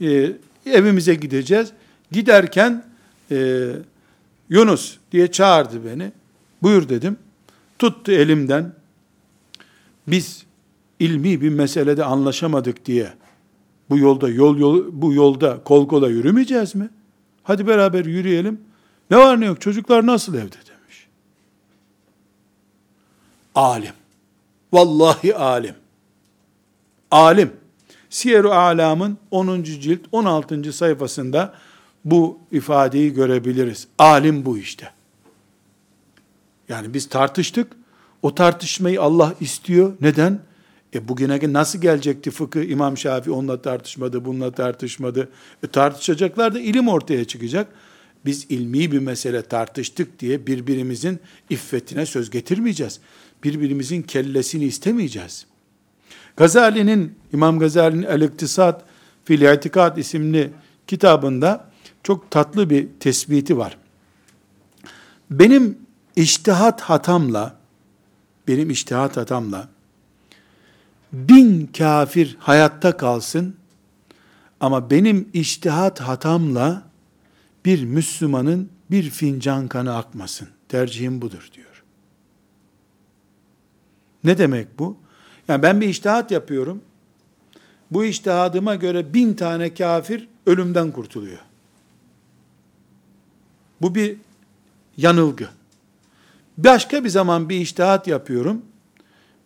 [0.00, 0.32] Ee,
[0.66, 1.72] evimize gideceğiz.
[2.12, 2.84] Giderken
[3.30, 3.68] e,
[4.48, 6.12] Yunus diye çağırdı beni.
[6.62, 7.16] Buyur dedim.
[7.78, 8.72] Tuttu elimden.
[10.06, 10.46] Biz
[11.00, 13.12] ilmi bir meselede anlaşamadık diye
[13.90, 16.90] bu yolda yol, yol bu yolda kol kola yürümeyeceğiz mi?
[17.42, 18.60] Hadi beraber yürüyelim.
[19.12, 21.06] Ne var ne yok çocuklar nasıl evde demiş.
[23.54, 23.92] Alim.
[24.72, 25.74] Vallahi alim.
[27.10, 27.52] Alim.
[28.10, 29.62] Siyer-i Alam'ın 10.
[29.62, 30.72] cilt 16.
[30.72, 31.54] sayfasında
[32.04, 33.86] bu ifadeyi görebiliriz.
[33.98, 34.90] Alim bu işte.
[36.68, 37.72] Yani biz tartıştık.
[38.22, 39.92] O tartışmayı Allah istiyor.
[40.00, 40.40] Neden?
[40.94, 42.70] E bugüne nasıl gelecekti fıkıh?
[42.70, 45.28] İmam Şafii onunla tartışmadı, bununla tartışmadı.
[45.62, 47.68] E tartışacaklar da ilim ortaya çıkacak.
[48.24, 53.00] Biz ilmi bir mesele tartıştık diye birbirimizin iffetine söz getirmeyeceğiz.
[53.44, 55.46] Birbirimizin kellesini istemeyeceğiz.
[56.36, 58.84] Gazali'nin, İmam Gazali'nin El-İktisat
[59.24, 60.50] fil İtikad isimli
[60.86, 61.70] kitabında
[62.02, 63.78] çok tatlı bir tespiti var.
[65.30, 65.78] Benim
[66.16, 67.58] iştihat hatamla,
[68.48, 69.68] benim iştihat hatamla,
[71.12, 73.56] bin kafir hayatta kalsın,
[74.60, 76.82] ama benim iştihat hatamla,
[77.64, 80.48] bir Müslümanın bir fincan kanı akmasın.
[80.68, 81.84] Tercihim budur diyor.
[84.24, 84.96] Ne demek bu?
[85.48, 86.82] Yani ben bir iştihat yapıyorum.
[87.90, 91.38] Bu iştihadıma göre bin tane kafir ölümden kurtuluyor.
[93.82, 94.16] Bu bir
[94.96, 95.48] yanılgı.
[96.58, 98.62] Başka bir zaman bir iştihat yapıyorum.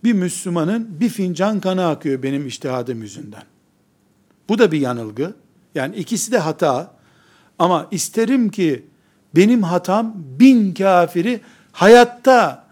[0.05, 3.43] Bir Müslümanın bir fincan kanı akıyor benim iştihadım yüzünden.
[4.49, 5.35] Bu da bir yanılgı.
[5.75, 6.96] Yani ikisi de hata.
[7.59, 8.87] Ama isterim ki
[9.37, 11.40] benim hatam bin kafiri
[11.73, 12.66] hayatta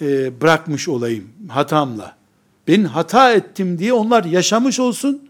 [0.00, 2.16] e, bırakmış olayım hatamla.
[2.68, 5.28] Ben hata ettim diye onlar yaşamış olsun.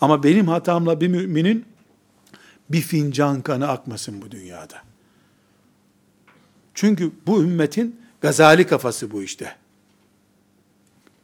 [0.00, 1.64] Ama benim hatamla bir müminin
[2.70, 4.76] bir fincan kanı akmasın bu dünyada.
[6.74, 9.56] Çünkü bu ümmetin gazali kafası bu işte.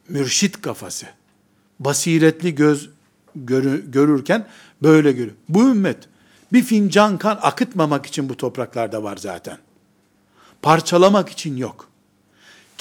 [0.09, 1.05] Mürşit kafası.
[1.79, 2.89] Basiretli göz
[3.35, 4.47] görü, görürken
[4.83, 5.33] böyle görür.
[5.49, 5.97] Bu ümmet
[6.53, 9.57] bir fincan kan akıtmamak için bu topraklarda var zaten.
[10.61, 11.89] Parçalamak için yok.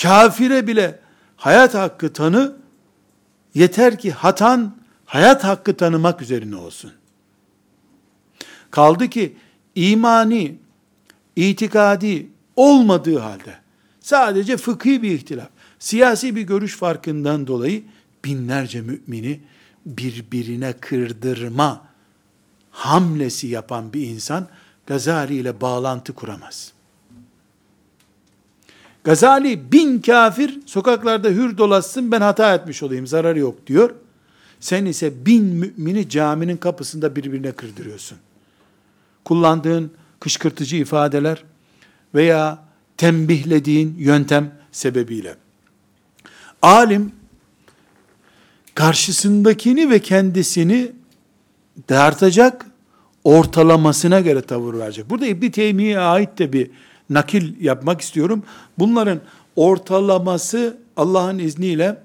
[0.02, 0.98] Kafire bile
[1.36, 2.56] hayat hakkı tanı,
[3.54, 6.92] yeter ki hatan hayat hakkı tanımak üzerine olsun.
[8.70, 9.36] Kaldı ki
[9.74, 10.58] imani,
[11.36, 13.54] itikadi olmadığı halde
[14.00, 15.48] sadece fıkhi bir ihtilaf,
[15.78, 17.82] siyasi bir görüş farkından dolayı
[18.24, 19.40] binlerce mümini
[19.86, 21.93] birbirine kırdırma
[22.74, 24.48] hamlesi yapan bir insan
[24.86, 26.72] Gazali ile bağlantı kuramaz.
[29.04, 33.94] Gazali bin kafir sokaklarda hür dolaşsın ben hata etmiş olayım zararı yok diyor.
[34.60, 38.18] Sen ise bin mümini caminin kapısında birbirine kırdırıyorsun.
[39.24, 41.44] Kullandığın kışkırtıcı ifadeler
[42.14, 42.64] veya
[42.96, 45.36] tembihlediğin yöntem sebebiyle.
[46.62, 47.12] Alim
[48.74, 50.92] karşısındakini ve kendisini
[51.88, 52.66] dartacak,
[53.24, 55.10] ortalamasına göre tavır verecek.
[55.10, 56.70] Burada İbn Teymiye'ye ait de bir
[57.10, 58.42] nakil yapmak istiyorum.
[58.78, 59.20] Bunların
[59.56, 61.96] ortalaması Allah'ın izniyle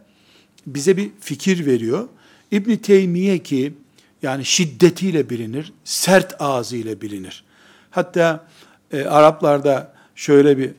[0.67, 2.07] bize bir fikir veriyor.
[2.51, 3.73] İbn Teymiye ki
[4.21, 7.43] yani şiddetiyle bilinir, sert ağzıyla bilinir.
[7.91, 8.47] Hatta
[8.91, 10.71] e, Araplarda şöyle bir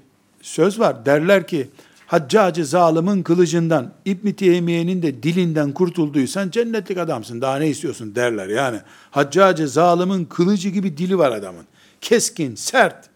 [0.42, 1.07] söz var.
[1.07, 1.68] Derler ki
[2.11, 7.40] Haccacı zalimin kılıcından, İbn Teymiye'nin de dilinden kurtulduysan cennetlik adamsın.
[7.40, 8.81] Daha ne istiyorsun derler yani.
[9.11, 11.64] Haccacı zalimin kılıcı gibi dili var adamın.
[12.01, 13.11] Keskin, sert.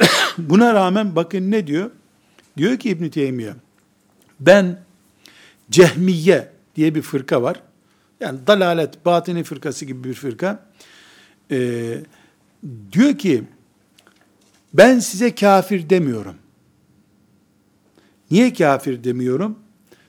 [0.38, 1.90] Buna rağmen bakın ne diyor?
[2.56, 3.52] Diyor ki İbn Teymiye,
[4.40, 4.78] ben
[5.70, 7.60] Cehmiye diye bir fırka var.
[8.20, 10.66] Yani dalalet, batini fırkası gibi bir fırka.
[11.50, 11.98] Ee,
[12.92, 13.44] diyor ki,
[14.74, 16.39] ben size kafir demiyorum.
[18.30, 19.58] Niye kafir demiyorum?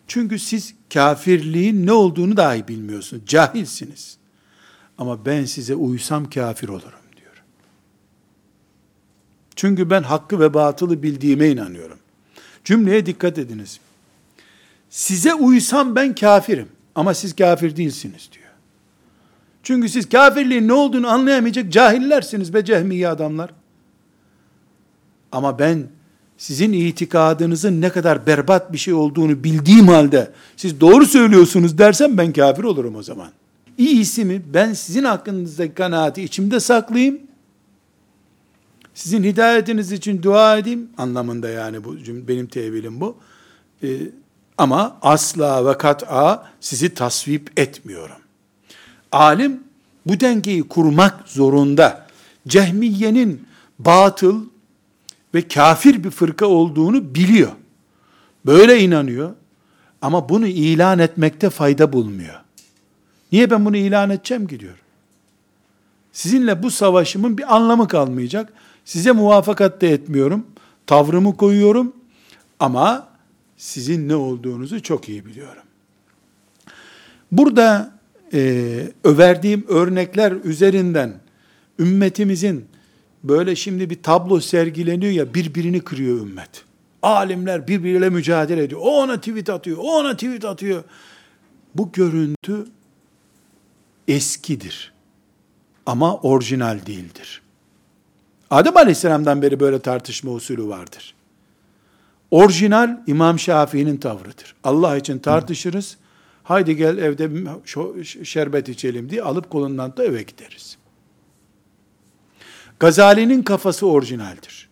[0.08, 3.24] Çünkü siz kafirliğin ne olduğunu dahi bilmiyorsunuz.
[3.26, 4.18] Cahilsiniz.
[4.98, 7.44] Ama ben size uysam kafir olurum diyor.
[9.56, 12.00] Çünkü ben hakkı ve batılı bildiğime inanıyorum.
[12.64, 13.80] Cümleye dikkat ediniz.
[14.90, 18.52] Size uysam ben kafirim ama siz kafir değilsiniz diyor.
[19.64, 23.54] Çünkü siz kafirliğin ne olduğunu anlayamayacak cahillersiniz be cehmiye adamlar.
[25.32, 25.88] Ama ben
[26.42, 32.34] sizin itikadınızın ne kadar berbat bir şey olduğunu bildiğim halde siz doğru söylüyorsunuz dersem ben
[32.34, 33.30] kafir olurum o zaman.
[33.78, 37.20] İyisi mi ben sizin hakkınızdaki kanaati içimde saklayayım.
[38.94, 41.96] Sizin hidayetiniz için dua edeyim anlamında yani bu
[42.28, 43.16] benim tevilim bu.
[43.84, 43.88] Ee,
[44.58, 48.22] ama asla ve kat'a sizi tasvip etmiyorum.
[49.12, 49.64] Alim
[50.06, 52.08] bu dengeyi kurmak zorunda.
[52.48, 53.46] Cehmiye'nin
[53.80, 54.51] batıl
[55.34, 57.52] ve kafir bir fırka olduğunu biliyor.
[58.46, 59.32] Böyle inanıyor.
[60.02, 62.36] Ama bunu ilan etmekte fayda bulmuyor.
[63.32, 64.76] Niye ben bunu ilan edeceğim ki diyor.
[66.12, 68.54] Sizinle bu savaşımın bir anlamı kalmayacak.
[68.86, 70.46] Size muvafakat da etmiyorum.
[70.88, 71.94] Tavrımı koyuyorum.
[72.60, 73.08] Ama
[73.58, 75.64] sizin ne olduğunuzu çok iyi biliyorum.
[77.32, 77.92] Burada
[78.34, 81.14] e, överdiğim örnekler üzerinden
[81.80, 82.66] ümmetimizin
[83.24, 86.64] böyle şimdi bir tablo sergileniyor ya birbirini kırıyor ümmet.
[87.02, 88.82] Alimler birbiriyle mücadele ediyor.
[88.84, 90.84] O ona tweet atıyor, o ona tweet atıyor.
[91.76, 92.66] Bu görüntü
[94.08, 94.94] eskidir.
[95.86, 97.42] Ama orijinal değildir.
[98.50, 101.14] Adem Aleyhisselam'dan beri böyle tartışma usulü vardır.
[102.32, 104.56] Orijinal İmam Şafii'nin tavrıdır.
[104.64, 105.98] Allah için tartışırız.
[106.44, 107.30] Haydi gel evde
[108.24, 110.78] şerbet içelim diye alıp kolundan da eve gideriz.
[112.82, 114.70] Gazali'nin kafası orijinaldir.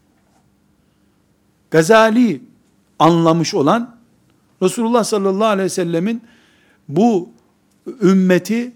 [1.71, 2.41] Gazali
[2.99, 3.95] anlamış olan
[4.61, 6.23] Resulullah sallallahu aleyhi ve sellemin
[6.87, 7.29] bu
[8.01, 8.71] ümmeti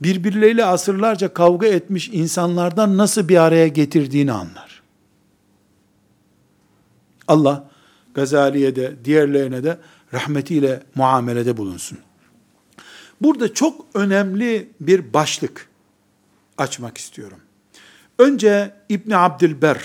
[0.00, 4.82] birbirleriyle asırlarca kavga etmiş insanlardan nasıl bir araya getirdiğini anlar.
[7.28, 7.70] Allah
[8.14, 9.78] Gazali'ye de diğerlerine de
[10.14, 11.98] rahmetiyle muamelede bulunsun.
[13.20, 15.68] Burada çok önemli bir başlık
[16.58, 17.38] açmak istiyorum.
[18.18, 19.80] Önce İbn Abdülber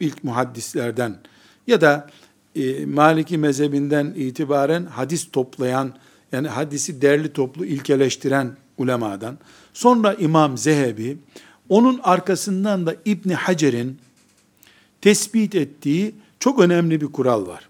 [0.00, 1.18] ilk muhaddislerden
[1.66, 2.10] ya da
[2.54, 5.92] e, Maliki mezhebinden itibaren hadis toplayan
[6.32, 9.38] yani hadisi derli toplu ilkeleştiren ulemadan
[9.72, 11.18] sonra İmam Zehebi
[11.68, 13.98] onun arkasından da İbn Hacer'in
[15.00, 17.68] tespit ettiği çok önemli bir kural var.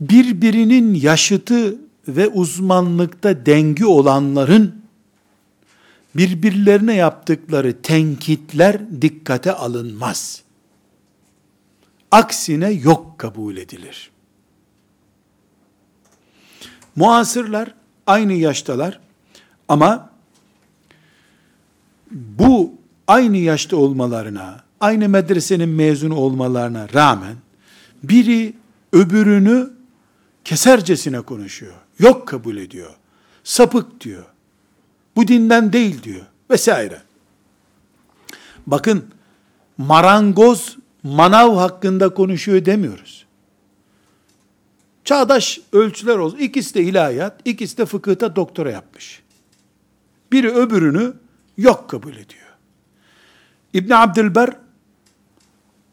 [0.00, 4.81] Birbirinin yaşıtı ve uzmanlıkta dengi olanların
[6.14, 10.42] birbirlerine yaptıkları tenkitler dikkate alınmaz.
[12.10, 14.10] Aksine yok kabul edilir.
[16.96, 17.74] Muasırlar
[18.06, 19.00] aynı yaştalar
[19.68, 20.10] ama
[22.10, 22.74] bu
[23.06, 27.36] aynı yaşta olmalarına, aynı medresenin mezunu olmalarına rağmen
[28.02, 28.54] biri
[28.92, 29.70] öbürünü
[30.44, 31.74] kesercesine konuşuyor.
[31.98, 32.94] Yok kabul ediyor.
[33.44, 34.24] Sapık diyor.
[35.16, 36.26] Bu dinden değil diyor.
[36.50, 37.02] Vesaire.
[38.66, 39.04] Bakın
[39.78, 43.26] marangoz manav hakkında konuşuyor demiyoruz.
[45.04, 46.38] Çağdaş ölçüler olsun.
[46.38, 49.22] İkisi de ilahiyat, ikisi de fıkıhta doktora yapmış.
[50.32, 51.14] Biri öbürünü
[51.56, 52.52] yok kabul ediyor.
[53.72, 54.50] İbn Abdülber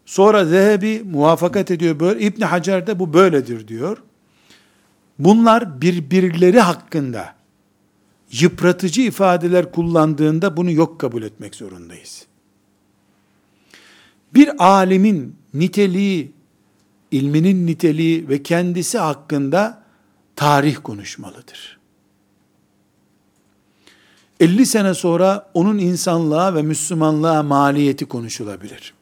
[0.05, 2.19] sonra Zehebi muvafakat ediyor böyle.
[2.19, 3.97] İbn Hacer de bu böyledir diyor.
[5.19, 7.38] Bunlar birbirleri hakkında
[8.31, 12.25] yıpratıcı ifadeler kullandığında bunu yok kabul etmek zorundayız.
[14.33, 16.31] Bir alimin niteliği,
[17.11, 19.83] ilminin niteliği ve kendisi hakkında
[20.35, 21.79] tarih konuşmalıdır.
[24.39, 28.93] 50 sene sonra onun insanlığa ve Müslümanlığa maliyeti konuşulabilir.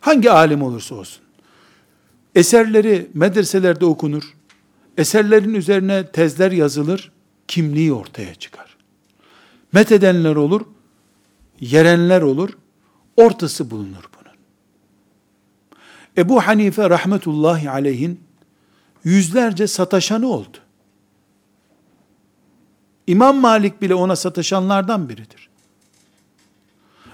[0.00, 1.22] Hangi alim olursa olsun.
[2.34, 4.34] Eserleri medreselerde okunur,
[5.00, 7.12] Eserlerin üzerine tezler yazılır,
[7.48, 8.76] kimliği ortaya çıkar.
[9.72, 10.60] Methedenler olur,
[11.60, 12.50] yerenler olur,
[13.16, 14.36] ortası bulunur bunun.
[16.18, 18.20] Ebu Hanife rahmetullahi aleyhin
[19.04, 20.58] yüzlerce sataşanı oldu.
[23.06, 25.48] İmam Malik bile ona sataşanlardan biridir.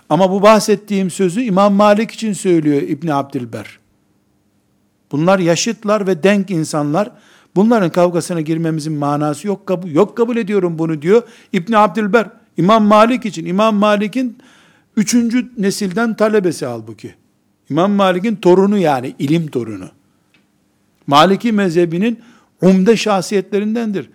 [0.08, 3.78] Ama bu bahsettiğim sözü İmam Malik için söylüyor İbni Abdilber.
[5.12, 7.10] Bunlar yaşıtlar ve denk insanlar.
[7.56, 12.30] Bunların kavgasına girmemizin manası yok kabul, yok kabul ediyorum bunu diyor İbn Abdülber.
[12.56, 13.46] İmam Malik için.
[13.46, 14.38] İmam Malik'in
[14.96, 17.14] üçüncü nesilden talebesi halbuki.
[17.70, 19.88] İmam Malik'in torunu yani ilim torunu.
[21.06, 22.20] Maliki mezhebinin
[22.62, 24.10] umde şahsiyetlerindendir.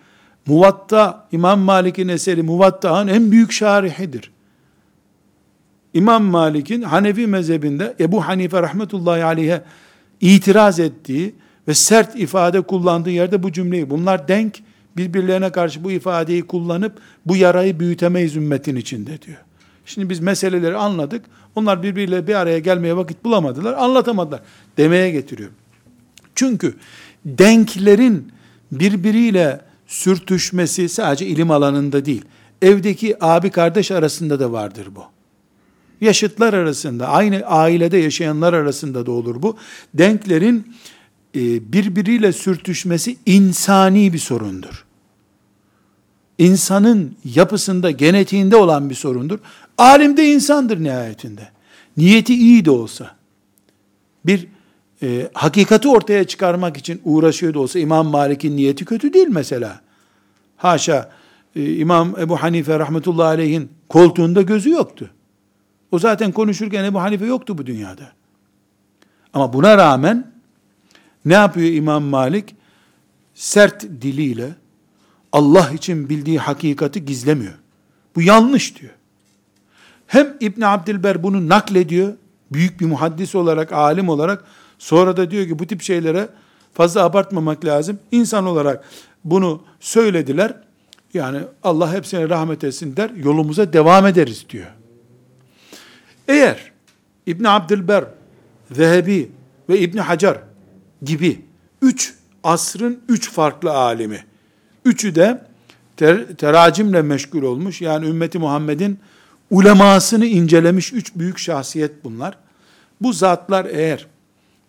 [0.45, 4.31] Muvatta, İmam Malik'in eseri Muvatta'nın en büyük şarihidir.
[5.93, 9.63] İmam Malik'in Hanefi mezhebinde Ebu Hanife rahmetullahi aleyhe
[10.21, 11.35] itiraz ettiği
[11.68, 14.59] ve sert ifade kullandığı yerde bu cümleyi, bunlar denk,
[14.97, 19.38] birbirlerine karşı bu ifadeyi kullanıp bu yarayı büyütemeyiz ümmetin içinde diyor.
[19.86, 21.26] Şimdi biz meseleleri anladık.
[21.55, 24.41] Onlar birbiriyle bir araya gelmeye vakit bulamadılar, anlatamadılar
[24.78, 25.49] demeye getiriyor.
[26.36, 26.76] Çünkü
[27.26, 28.32] denklerin
[28.72, 32.26] birbiriyle sürtüşmesi sadece ilim alanında değil,
[32.62, 35.03] evdeki abi kardeş arasında da vardır bu.
[36.01, 39.57] Yaşıtlar arasında, aynı ailede yaşayanlar arasında da olur bu.
[39.93, 40.76] Denklerin
[41.36, 44.86] birbiriyle sürtüşmesi insani bir sorundur.
[46.38, 49.39] İnsanın yapısında, genetiğinde olan bir sorundur.
[49.77, 51.49] Alim de insandır nihayetinde.
[51.97, 53.15] Niyeti iyi de olsa,
[54.25, 54.47] bir
[55.03, 59.82] e, hakikati ortaya çıkarmak için uğraşıyor da olsa İmam Malik'in niyeti kötü değil mesela.
[60.57, 61.11] Haşa
[61.55, 65.09] e, İmam Ebu Hanife rahmetullahi aleyhin koltuğunda gözü yoktu.
[65.91, 68.11] O zaten konuşurken Ebu Hanife yoktu bu dünyada.
[69.34, 70.30] Ama buna rağmen
[71.26, 72.55] ne yapıyor İmam Malik?
[73.34, 74.49] Sert diliyle
[75.32, 77.53] Allah için bildiği hakikati gizlemiyor.
[78.15, 78.91] Bu yanlış diyor.
[80.07, 82.13] Hem İbn Abdilber bunu naklediyor,
[82.51, 84.43] büyük bir muhaddis olarak, alim olarak,
[84.80, 86.30] sonra da diyor ki bu tip şeylere
[86.74, 87.99] fazla abartmamak lazım.
[88.11, 88.84] İnsan olarak
[89.24, 90.53] bunu söylediler.
[91.13, 94.67] Yani Allah hepsine rahmet etsin der, yolumuza devam ederiz diyor.
[96.28, 96.72] Eğer
[97.26, 98.05] İbn Abdülber,
[98.72, 99.32] Zehebi
[99.69, 100.38] ve İbn Hacer
[101.02, 101.41] gibi
[101.82, 104.26] üç asrın üç farklı alimi,
[104.86, 105.45] üçü de
[105.97, 108.99] ter, teracimle meşgul olmuş, yani ümmeti Muhammed'in
[109.49, 112.38] ulemasını incelemiş üç büyük şahsiyet bunlar.
[113.02, 114.08] Bu zatlar eğer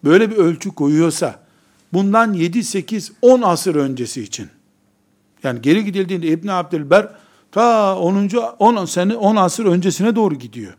[0.04, 1.38] böyle bir ölçü koyuyorsa,
[1.92, 4.48] bundan 7, 8, 10 asır öncesi için,
[5.42, 7.08] yani geri gidildiğinde İbn Abdülber
[7.52, 8.28] ta 10.
[8.58, 10.74] 10 sene 10 asır öncesine doğru gidiyor.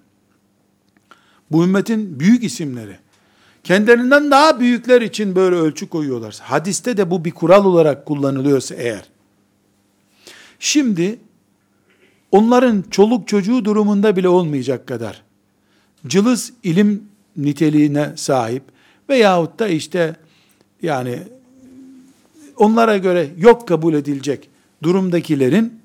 [1.52, 2.98] Bu ümmetin büyük isimleri.
[3.64, 9.04] Kendilerinden daha büyükler için böyle ölçü koyuyorlarsa, hadiste de bu bir kural olarak kullanılıyorsa eğer,
[10.60, 11.20] şimdi
[12.32, 15.24] onların çoluk çocuğu durumunda bile olmayacak kadar
[16.08, 17.04] cılız ilim
[17.38, 18.64] niteliğine sahip
[19.10, 20.16] veyahut da işte
[20.82, 21.20] yani
[22.58, 24.50] onlara göre yok kabul edilecek
[24.84, 25.80] durumdakilerin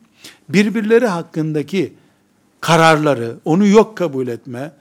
[0.49, 1.93] birbirleri hakkındaki
[2.61, 4.73] kararları, onu yok kabul etme,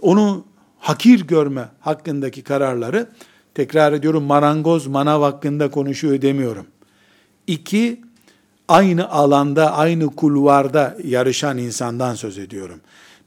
[0.00, 0.44] onu
[0.80, 3.08] hakir görme hakkındaki kararları,
[3.54, 6.66] tekrar ediyorum marangoz manav hakkında konuşuyor demiyorum.
[7.46, 8.00] İki,
[8.68, 12.80] aynı alanda, aynı kulvarda yarışan insandan söz ediyorum.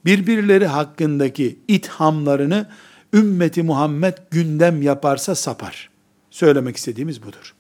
[0.05, 2.69] Birbirleri hakkındaki ithamlarını
[3.13, 5.89] ümmeti Muhammed gündem yaparsa sapar.
[6.31, 7.53] Söylemek istediğimiz budur.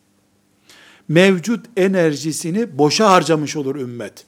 [1.07, 4.25] Mevcut enerjisini boşa harcamış olur ümmet.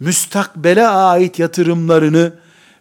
[0.00, 2.32] Müstakbele ait yatırımlarını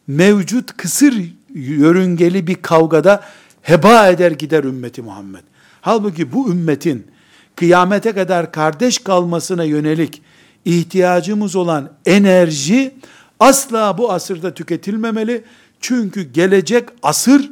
[0.07, 3.23] mevcut kısır yörüngeli bir kavgada
[3.61, 5.43] heba eder gider ümmeti Muhammed.
[5.81, 7.07] Halbuki bu ümmetin
[7.55, 10.21] kıyamete kadar kardeş kalmasına yönelik
[10.65, 12.95] ihtiyacımız olan enerji
[13.39, 15.43] asla bu asırda tüketilmemeli.
[15.79, 17.51] Çünkü gelecek asır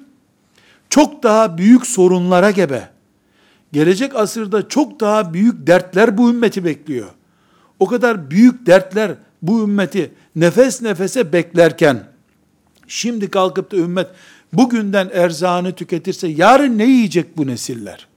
[0.89, 2.89] çok daha büyük sorunlara gebe.
[3.74, 7.08] Gelecek asırda çok daha büyük dertler bu ümmeti bekliyor.
[7.80, 12.12] O kadar büyük dertler bu ümmeti nefes nefese beklerken
[12.93, 14.07] Şimdi kalkıp da ümmet
[14.53, 18.07] bugünden erzağını tüketirse yarın ne yiyecek bu nesiller?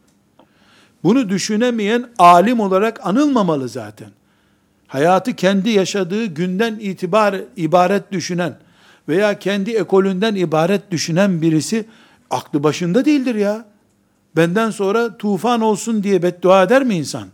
[1.05, 4.09] Bunu düşünemeyen alim olarak anılmamalı zaten.
[4.87, 8.59] Hayatı kendi yaşadığı günden itibar ibaret düşünen
[9.09, 11.85] veya kendi ekolünden ibaret düşünen birisi
[12.31, 13.65] aklı başında değildir ya.
[14.37, 17.29] Benden sonra tufan olsun diye beddua eder mi insan?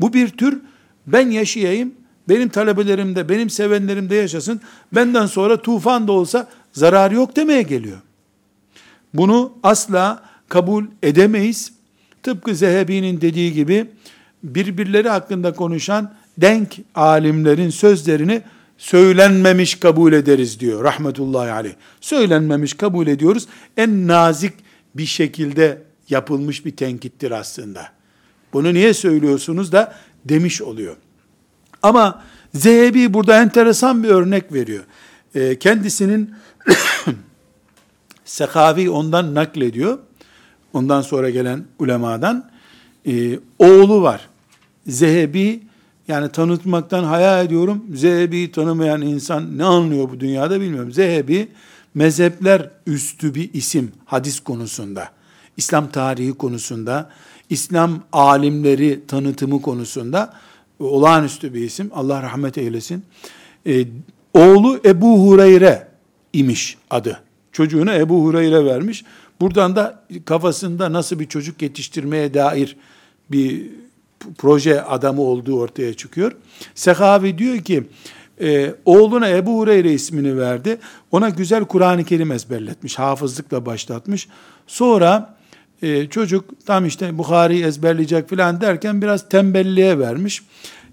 [0.00, 0.60] Bu bir tür
[1.06, 1.94] ben yaşayayım,
[2.30, 4.60] benim talebelerim de, benim sevenlerim de yaşasın.
[4.92, 7.98] Benden sonra tufan da olsa zarar yok demeye geliyor.
[9.14, 11.72] Bunu asla kabul edemeyiz.
[12.22, 13.86] Tıpkı Zehebi'nin dediği gibi
[14.42, 18.42] birbirleri hakkında konuşan denk alimlerin sözlerini
[18.78, 21.74] söylenmemiş kabul ederiz diyor rahmetullahi aleyh.
[22.00, 23.46] Söylenmemiş kabul ediyoruz.
[23.76, 24.52] En nazik
[24.94, 27.88] bir şekilde yapılmış bir tenkittir aslında.
[28.52, 30.96] Bunu niye söylüyorsunuz da demiş oluyor.
[31.82, 32.22] Ama
[32.54, 34.84] Zehebi burada enteresan bir örnek veriyor.
[35.34, 36.34] E, kendisinin
[38.24, 39.98] Sekavi ondan naklediyor.
[40.72, 42.50] Ondan sonra gelen ulemadan.
[43.06, 44.28] E, oğlu var.
[44.86, 45.62] Zehebi
[46.08, 47.84] yani tanıtmaktan hayal ediyorum.
[47.94, 50.92] Zehebi tanımayan insan ne anlıyor bu dünyada bilmiyorum.
[50.92, 51.48] Zehebi
[51.94, 55.08] mezhepler üstü bir isim hadis konusunda.
[55.56, 57.10] İslam tarihi konusunda,
[57.50, 60.34] İslam alimleri tanıtımı konusunda
[60.80, 61.90] olağanüstü bir isim.
[61.94, 63.04] Allah rahmet eylesin.
[63.66, 63.84] Ee,
[64.34, 65.88] oğlu Ebu Hureyre
[66.32, 67.20] imiş adı.
[67.52, 69.04] Çocuğuna Ebu Hureyre vermiş.
[69.40, 72.76] Buradan da kafasında nasıl bir çocuk yetiştirmeye dair
[73.30, 73.66] bir
[74.38, 76.32] proje adamı olduğu ortaya çıkıyor.
[76.74, 77.84] Sehavi diyor ki,
[78.40, 80.78] e, oğluna Ebu Hureyre ismini verdi.
[81.10, 84.28] Ona güzel Kur'an-ı Kerim ezberletmiş, hafızlıkla başlatmış.
[84.66, 85.39] Sonra
[85.82, 90.42] e, çocuk tam işte Bukhari ezberleyecek filan derken biraz tembelliğe vermiş.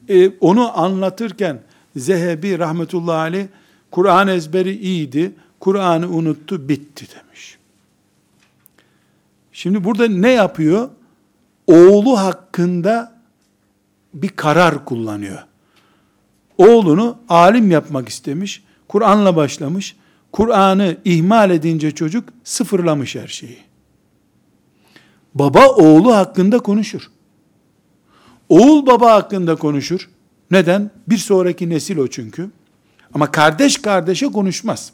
[0.09, 1.61] E, onu anlatırken
[1.95, 3.47] Zehebi rahmetullahi aleyh
[3.91, 5.31] Kur'an ezberi iyiydi.
[5.59, 7.57] Kur'an'ı unuttu, bitti demiş.
[9.51, 10.89] Şimdi burada ne yapıyor?
[11.67, 13.17] Oğlu hakkında
[14.13, 15.43] bir karar kullanıyor.
[16.57, 18.63] Oğlunu alim yapmak istemiş.
[18.87, 19.95] Kur'an'la başlamış.
[20.31, 23.66] Kur'an'ı ihmal edince çocuk sıfırlamış her şeyi.
[25.39, 27.01] Baba oğlu hakkında konuşur.
[28.49, 30.09] Oğul baba hakkında konuşur.
[30.51, 30.91] Neden?
[31.07, 32.49] Bir sonraki nesil o çünkü.
[33.13, 34.93] Ama kardeş kardeşe konuşmaz.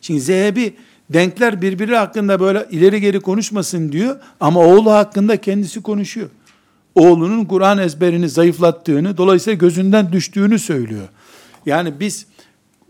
[0.00, 0.76] Şimdi Zehebi
[1.10, 6.28] denkler birbiri hakkında böyle ileri geri konuşmasın diyor ama oğlu hakkında kendisi konuşuyor.
[6.94, 11.08] Oğlunun Kur'an ezberini zayıflattığını, dolayısıyla gözünden düştüğünü söylüyor.
[11.66, 12.26] Yani biz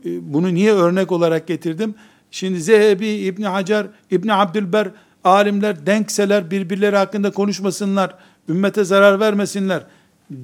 [0.04, 1.94] e, bunu niye örnek olarak getirdim?
[2.30, 4.88] Şimdi Zehebi, İbn Hacer, İbn Abdülber
[5.24, 8.14] alimler denkseler birbirleri hakkında konuşmasınlar,
[8.48, 9.82] ümmete zarar vermesinler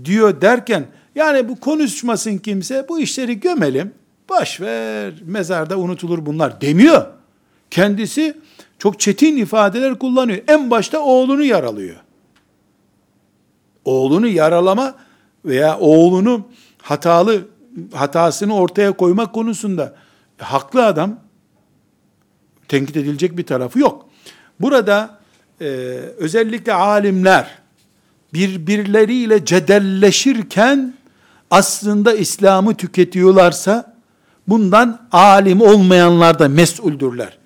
[0.05, 3.93] diyor derken yani bu konuşmasın kimse bu işleri gömelim.
[4.29, 7.07] Boş ver mezarda unutulur bunlar demiyor.
[7.71, 8.37] Kendisi
[8.79, 10.39] çok çetin ifadeler kullanıyor.
[10.49, 11.97] En başta oğlunu yaralıyor.
[13.85, 14.95] Oğlunu yaralama
[15.45, 16.47] veya oğlunu
[16.83, 17.49] hatalı
[17.93, 19.95] hatasını ortaya koymak konusunda
[20.39, 21.21] haklı adam
[22.69, 24.10] tenkit edilecek bir tarafı yok.
[24.61, 25.19] Burada
[25.61, 25.65] e,
[26.19, 27.59] özellikle alimler
[28.35, 30.95] birbirleriyle cedelleşirken
[31.51, 33.95] aslında İslam'ı tüketiyorlarsa
[34.49, 37.39] bundan alim olmayanlar da mesuldürler.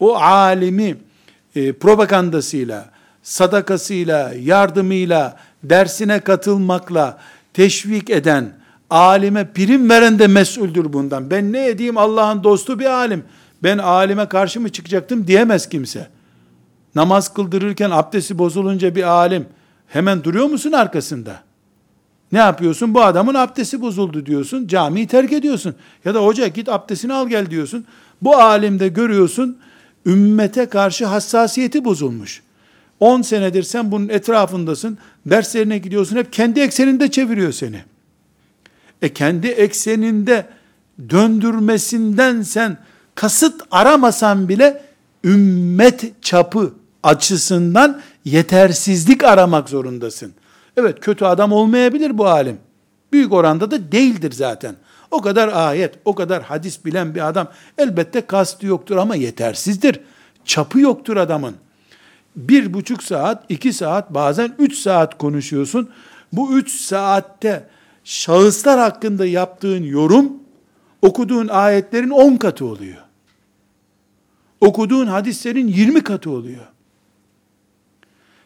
[0.00, 0.96] O alimi
[1.54, 2.90] e, propagandasıyla,
[3.22, 7.18] sadakasıyla, yardımıyla, dersine katılmakla
[7.54, 8.52] teşvik eden,
[8.90, 11.30] alime prim veren de mesuldür bundan.
[11.30, 13.24] Ben ne edeyim Allah'ın dostu bir alim.
[13.62, 16.08] Ben alime karşı mı çıkacaktım diyemez kimse.
[16.94, 19.46] Namaz kıldırırken abdesti bozulunca bir alim
[19.88, 21.42] hemen duruyor musun arkasında?
[22.32, 22.94] Ne yapıyorsun?
[22.94, 24.66] Bu adamın abdesti bozuldu diyorsun.
[24.66, 25.74] Camiyi terk ediyorsun.
[26.04, 27.84] Ya da hoca git abdestini al gel diyorsun.
[28.22, 29.58] Bu alimde görüyorsun
[30.06, 32.42] ümmete karşı hassasiyeti bozulmuş.
[33.00, 34.98] 10 senedir sen bunun etrafındasın.
[35.26, 36.16] Derslerine gidiyorsun.
[36.16, 37.84] Hep kendi ekseninde çeviriyor seni.
[39.02, 40.46] E kendi ekseninde
[41.10, 42.78] döndürmesinden sen
[43.22, 44.82] kasıt aramasan bile
[45.24, 50.32] ümmet çapı açısından yetersizlik aramak zorundasın.
[50.76, 52.58] Evet kötü adam olmayabilir bu alim.
[53.12, 54.74] Büyük oranda da değildir zaten.
[55.10, 57.48] O kadar ayet, o kadar hadis bilen bir adam
[57.78, 60.00] elbette kastı yoktur ama yetersizdir.
[60.44, 61.54] Çapı yoktur adamın.
[62.36, 65.90] Bir buçuk saat, iki saat, bazen üç saat konuşuyorsun.
[66.32, 67.68] Bu üç saatte
[68.04, 70.32] şahıslar hakkında yaptığın yorum,
[71.02, 73.01] okuduğun ayetlerin on katı oluyor.
[74.62, 76.66] Okuduğun hadislerin yirmi katı oluyor.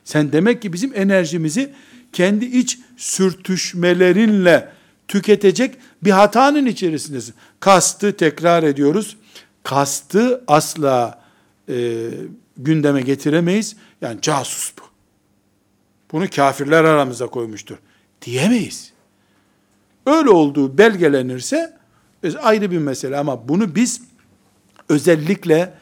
[0.04, 1.72] Sen demek ki bizim enerjimizi
[2.12, 4.72] kendi iç sürtüşmelerinle
[5.08, 7.34] tüketecek bir hatanın içerisindesin.
[7.60, 9.16] Kastı tekrar ediyoruz.
[9.62, 11.22] Kastı asla
[11.68, 12.08] e,
[12.56, 13.76] gündeme getiremeyiz.
[14.00, 14.82] Yani casus bu.
[16.12, 17.76] Bunu kafirler aramıza koymuştur.
[18.22, 18.92] Diyemeyiz.
[20.06, 21.76] Öyle olduğu belgelenirse
[22.42, 24.00] ayrı bir mesele ama bunu biz
[24.88, 25.74] özellikle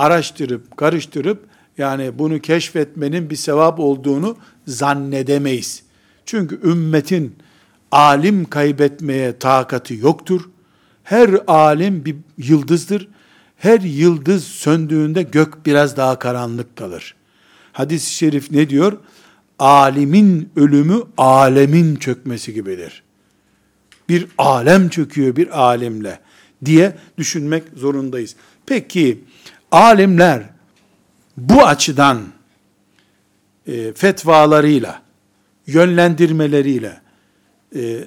[0.00, 1.46] araştırıp, karıştırıp
[1.78, 4.36] yani bunu keşfetmenin bir sevap olduğunu
[4.66, 5.82] zannedemeyiz.
[6.26, 7.36] Çünkü ümmetin
[7.92, 10.40] alim kaybetmeye takati yoktur.
[11.04, 13.08] Her alim bir yıldızdır.
[13.56, 17.14] Her yıldız söndüğünde gök biraz daha karanlık kalır.
[17.72, 18.98] Hadis-i şerif ne diyor?
[19.58, 23.02] Alimin ölümü alemin çökmesi gibidir.
[24.08, 26.20] Bir alem çöküyor bir alimle
[26.64, 28.36] diye düşünmek zorundayız.
[28.66, 29.24] Peki
[29.70, 30.42] alimler
[31.36, 32.20] bu açıdan
[33.66, 35.02] e, fetvalarıyla,
[35.66, 37.00] yönlendirmeleriyle,
[37.76, 38.04] e,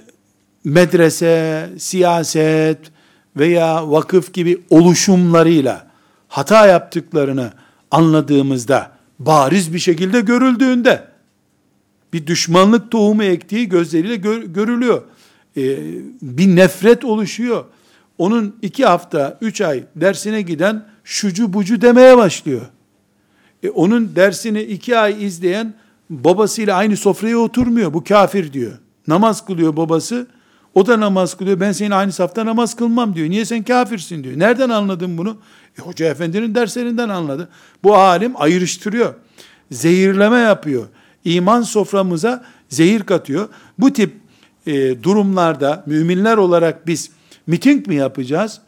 [0.63, 2.79] medrese, siyaset
[3.37, 5.87] veya vakıf gibi oluşumlarıyla
[6.27, 7.53] hata yaptıklarını
[7.91, 11.07] anladığımızda, bariz bir şekilde görüldüğünde,
[12.13, 15.01] bir düşmanlık tohumu ektiği gözleriyle gör, görülüyor.
[15.57, 15.77] Ee,
[16.21, 17.65] bir nefret oluşuyor.
[18.17, 22.61] Onun iki hafta, üç ay dersine giden şucu bucu demeye başlıyor.
[23.63, 25.73] E, onun dersini iki ay izleyen
[26.09, 27.93] babasıyla aynı sofraya oturmuyor.
[27.93, 28.71] Bu kafir diyor.
[29.07, 30.27] Namaz kılıyor babası.
[30.73, 31.59] O da namaz kılıyor.
[31.59, 33.29] Ben senin aynı safta namaz kılmam diyor.
[33.29, 34.39] Niye sen kafirsin diyor.
[34.39, 35.37] Nereden anladın bunu?
[35.79, 37.49] E, Hoca efendinin derslerinden anladı.
[37.83, 39.13] Bu alim ayrıştırıyor.
[39.71, 40.87] Zehirleme yapıyor.
[41.25, 43.49] İman soframıza zehir katıyor.
[43.79, 44.13] Bu tip
[44.67, 47.09] e, durumlarda müminler olarak biz
[47.47, 48.61] miting mi yapacağız?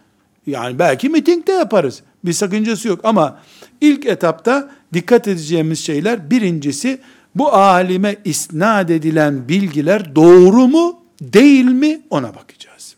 [0.48, 2.04] Yani belki miting de yaparız.
[2.26, 3.40] Bir sakıncası yok ama
[3.82, 7.00] ilk etapta dikkat edeceğimiz şeyler birincisi
[7.36, 12.96] bu alime isnat edilen bilgiler doğru mu değil mi ona bakacağız.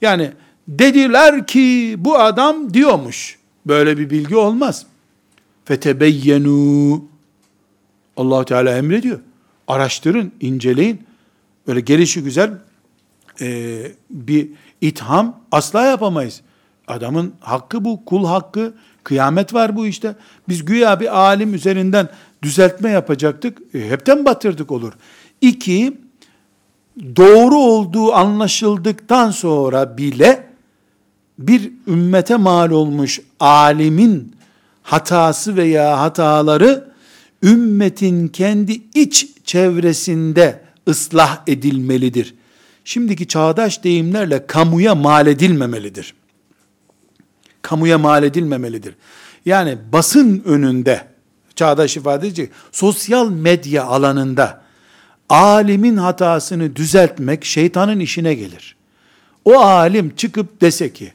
[0.00, 0.32] Yani
[0.68, 3.38] dediler ki bu adam diyormuş.
[3.66, 4.86] Böyle bir bilgi olmaz.
[5.64, 7.04] Fetebeyyenu
[8.16, 9.20] allah Teala emrediyor.
[9.68, 11.02] Araştırın, inceleyin.
[11.66, 12.50] Böyle gelişi güzel
[13.40, 14.48] e, bir
[14.80, 16.40] itham asla yapamayız.
[16.88, 18.74] Adamın hakkı bu, kul hakkı,
[19.04, 20.16] kıyamet var bu işte.
[20.48, 22.08] Biz güya bir alim üzerinden
[22.42, 24.92] düzeltme yapacaktık, e, hepten batırdık olur.
[25.40, 25.98] İki,
[27.16, 30.48] doğru olduğu anlaşıldıktan sonra bile
[31.38, 34.34] bir ümmete mal olmuş alimin
[34.82, 36.88] hatası veya hataları
[37.42, 42.34] ümmetin kendi iç çevresinde ıslah edilmelidir.
[42.84, 46.14] Şimdiki çağdaş deyimlerle kamuya mal edilmemelidir.
[47.62, 48.94] Kamuya mal edilmemelidir.
[49.46, 51.04] Yani basın önünde,
[51.54, 54.62] çağdaş ifade edecek, sosyal medya alanında,
[55.28, 58.76] alimin hatasını düzeltmek şeytanın işine gelir.
[59.44, 61.12] O alim çıkıp dese ki,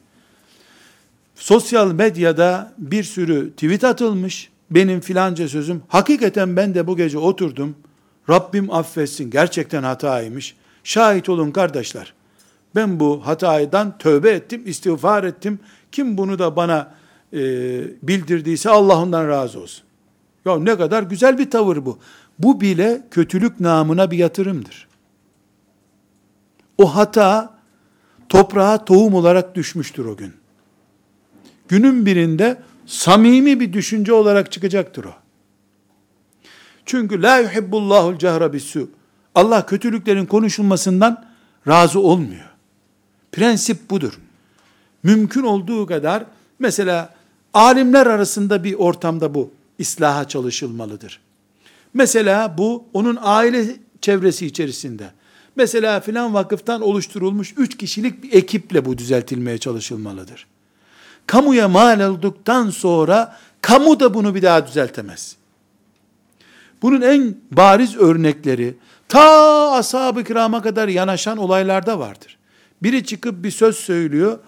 [1.35, 7.75] sosyal medyada bir sürü tweet atılmış, benim filanca sözüm, hakikaten ben de bu gece oturdum,
[8.29, 12.13] Rabbim affetsin, gerçekten hataymış, şahit olun kardeşler,
[12.75, 15.59] ben bu hatadan tövbe ettim, istiğfar ettim,
[15.91, 16.93] kim bunu da bana
[17.33, 17.39] e,
[18.03, 19.83] bildirdiyse Allah ondan razı olsun.
[20.45, 21.99] Ya ne kadar güzel bir tavır bu.
[22.39, 24.87] Bu bile kötülük namına bir yatırımdır.
[26.77, 27.53] O hata
[28.29, 30.33] toprağa tohum olarak düşmüştür o gün.
[31.67, 35.13] Günün birinde samimi bir düşünce olarak çıkacaktır o.
[36.85, 38.51] Çünkü la yuhibbullahul cehra.
[39.35, 41.25] Allah kötülüklerin konuşulmasından
[41.67, 42.52] razı olmuyor.
[43.33, 44.19] Prensip budur.
[45.03, 46.25] Mümkün olduğu kadar
[46.59, 47.13] mesela
[47.53, 51.19] alimler arasında bir ortamda bu islaha çalışılmalıdır.
[51.93, 55.11] Mesela bu onun aile çevresi içerisinde.
[55.55, 60.47] Mesela filan vakıftan oluşturulmuş üç kişilik bir ekiple bu düzeltilmeye çalışılmalıdır.
[61.27, 65.35] Kamuya mal olduktan sonra kamu da bunu bir daha düzeltemez.
[66.81, 68.75] Bunun en bariz örnekleri
[69.09, 72.37] ta ashab-ı kirama kadar yanaşan olaylarda vardır.
[72.83, 74.39] Biri çıkıp bir söz söylüyor.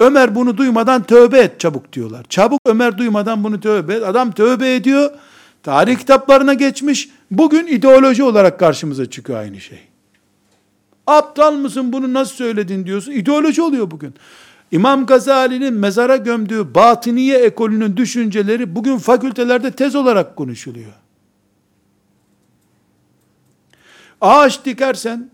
[0.00, 2.24] Ömer bunu duymadan tövbe et çabuk diyorlar.
[2.28, 4.02] Çabuk Ömer duymadan bunu tövbe et.
[4.02, 5.10] Adam tövbe ediyor.
[5.62, 7.08] Tarih kitaplarına geçmiş.
[7.30, 9.78] Bugün ideoloji olarak karşımıza çıkıyor aynı şey.
[11.06, 13.12] Aptal mısın bunu nasıl söyledin diyorsun.
[13.12, 14.14] İdeoloji oluyor bugün.
[14.70, 20.92] İmam Gazali'nin mezara gömdüğü batıniye ekolünün düşünceleri bugün fakültelerde tez olarak konuşuluyor.
[24.20, 25.30] Ağaç dikersen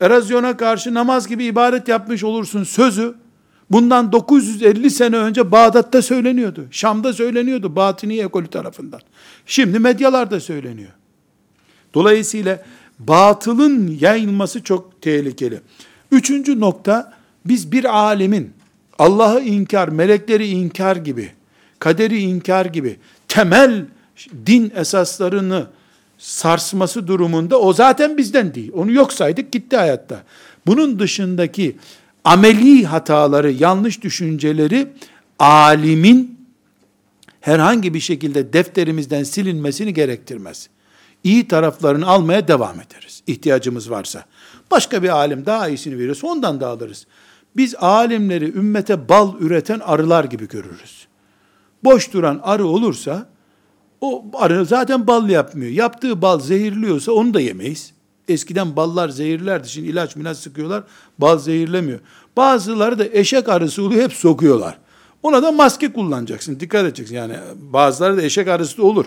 [0.00, 3.14] erozyona karşı namaz gibi ibadet yapmış olursun sözü
[3.70, 6.66] bundan 950 sene önce Bağdat'ta söyleniyordu.
[6.70, 9.00] Şam'da söyleniyordu Batıniye ekolü tarafından.
[9.46, 10.90] Şimdi medyalarda söyleniyor.
[11.94, 12.64] Dolayısıyla
[12.98, 15.60] batılın yayılması çok tehlikeli.
[16.12, 17.12] Üçüncü nokta,
[17.44, 18.52] biz bir alemin
[18.98, 21.32] Allah'ı inkar, melekleri inkar gibi,
[21.78, 22.96] kaderi inkar gibi
[23.28, 23.84] temel
[24.46, 25.66] din esaslarını
[26.18, 28.70] sarsması durumunda o zaten bizden değil.
[28.74, 30.22] Onu yok saydık gitti hayatta.
[30.66, 31.76] Bunun dışındaki
[32.24, 34.88] ameli hataları, yanlış düşünceleri
[35.38, 36.38] alimin
[37.40, 40.68] herhangi bir şekilde defterimizden silinmesini gerektirmez.
[41.24, 43.22] İyi taraflarını almaya devam ederiz.
[43.26, 44.24] İhtiyacımız varsa.
[44.70, 47.06] Başka bir alim daha iyisini veriyorsa ondan da alırız.
[47.56, 51.06] Biz alimleri ümmete bal üreten arılar gibi görürüz.
[51.84, 53.26] Boş duran arı olursa
[54.06, 55.70] o arı zaten bal yapmıyor.
[55.70, 57.92] Yaptığı bal zehirliyorsa onu da yemeyiz.
[58.28, 59.68] Eskiden ballar zehirlerdi.
[59.68, 60.84] Şimdi ilaç milaç sıkıyorlar.
[61.18, 62.00] Bal zehirlemiyor.
[62.36, 64.78] Bazıları da eşek arısı oluyor hep sokuyorlar.
[65.22, 66.60] Ona da maske kullanacaksın.
[66.60, 67.14] Dikkat edeceksin.
[67.14, 67.34] Yani
[67.72, 69.06] bazıları da eşek arısı da olur.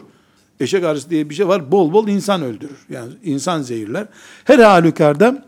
[0.59, 1.71] Eşek arısı diye bir şey var.
[1.71, 2.85] Bol bol insan öldürür.
[2.89, 4.07] Yani insan zehirler.
[4.43, 5.45] Her halükarda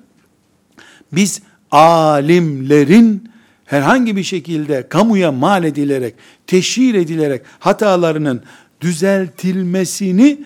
[1.12, 1.42] biz
[1.72, 3.32] alimlerin
[3.66, 6.16] herhangi bir şekilde kamuya mal edilerek,
[6.48, 8.42] teşhir edilerek hatalarının
[8.82, 10.46] düzeltilmesini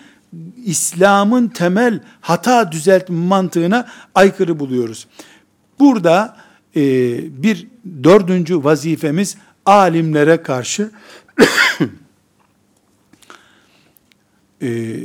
[0.65, 5.07] İslam'ın temel hata düzeltme mantığına aykırı buluyoruz.
[5.79, 6.37] Burada
[6.75, 6.81] e,
[7.43, 7.67] bir
[8.03, 10.91] dördüncü vazifemiz alimlere karşı
[14.61, 14.99] e,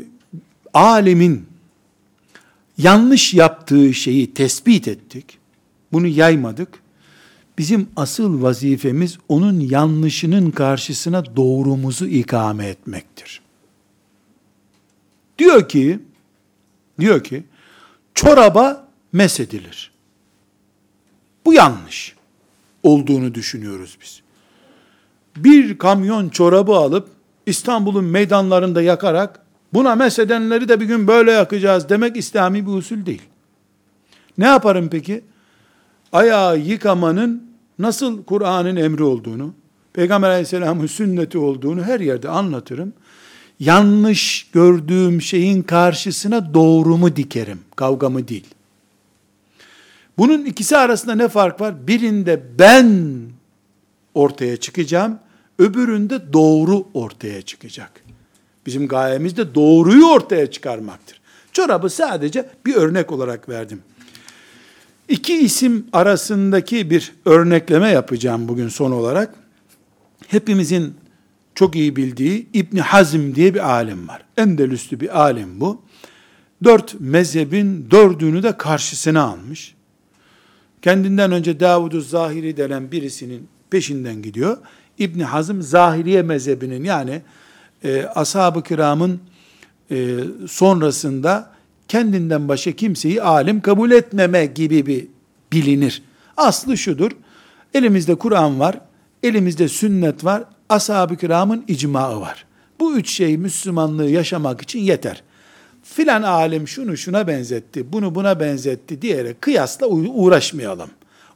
[0.74, 1.46] alimin
[2.78, 5.38] yanlış yaptığı şeyi tespit ettik.
[5.92, 6.79] Bunu yaymadık.
[7.60, 13.40] Bizim asıl vazifemiz onun yanlışının karşısına doğrumuzu ikame etmektir.
[15.38, 15.98] Diyor ki,
[17.00, 17.44] diyor ki,
[18.14, 19.92] çoraba mesedilir.
[21.44, 22.16] Bu yanlış
[22.82, 24.20] olduğunu düşünüyoruz biz.
[25.36, 27.08] Bir kamyon çorabı alıp
[27.46, 29.40] İstanbul'un meydanlarında yakarak
[29.72, 33.22] buna mesedenleri de bir gün böyle yakacağız demek İslami bir usul değil.
[34.38, 35.24] Ne yaparım peki?
[36.12, 37.49] Ayağı yıkamanın
[37.82, 39.54] nasıl Kur'an'ın emri olduğunu,
[39.92, 42.92] Peygamber aleyhisselamın sünneti olduğunu her yerde anlatırım.
[43.60, 48.46] Yanlış gördüğüm şeyin karşısına doğrumu dikerim, kavgamı değil.
[50.18, 51.86] Bunun ikisi arasında ne fark var?
[51.86, 53.20] Birinde ben
[54.14, 55.18] ortaya çıkacağım,
[55.58, 58.04] öbüründe doğru ortaya çıkacak.
[58.66, 61.20] Bizim gayemiz de doğruyu ortaya çıkarmaktır.
[61.52, 63.82] Çorabı sadece bir örnek olarak verdim.
[65.10, 69.34] İki isim arasındaki bir örnekleme yapacağım bugün son olarak.
[70.28, 70.94] Hepimizin
[71.54, 74.24] çok iyi bildiği İbn Hazm diye bir alim var.
[74.36, 75.82] Endelüslü bir alim bu.
[76.64, 79.74] Dört mezhebin dördünü de karşısına almış.
[80.82, 84.58] Kendinden önce Davud-u Zahiri denen birisinin peşinden gidiyor.
[84.98, 87.22] İbn Hazm Zahiriye mezhebinin yani
[87.84, 89.20] e, ashab-ı kiramın
[89.90, 91.50] e, sonrasında
[91.90, 95.08] kendinden başka kimseyi alim kabul etmeme gibi bir
[95.52, 96.02] bilinir.
[96.36, 97.10] Aslı şudur.
[97.74, 98.80] Elimizde Kur'an var,
[99.22, 102.44] elimizde sünnet var, ashab-ı kiramın icmaı var.
[102.80, 105.22] Bu üç şey Müslümanlığı yaşamak için yeter.
[105.82, 110.90] Filan alim şunu şuna benzetti, bunu buna benzetti diyerek kıyasla uğraşmayalım.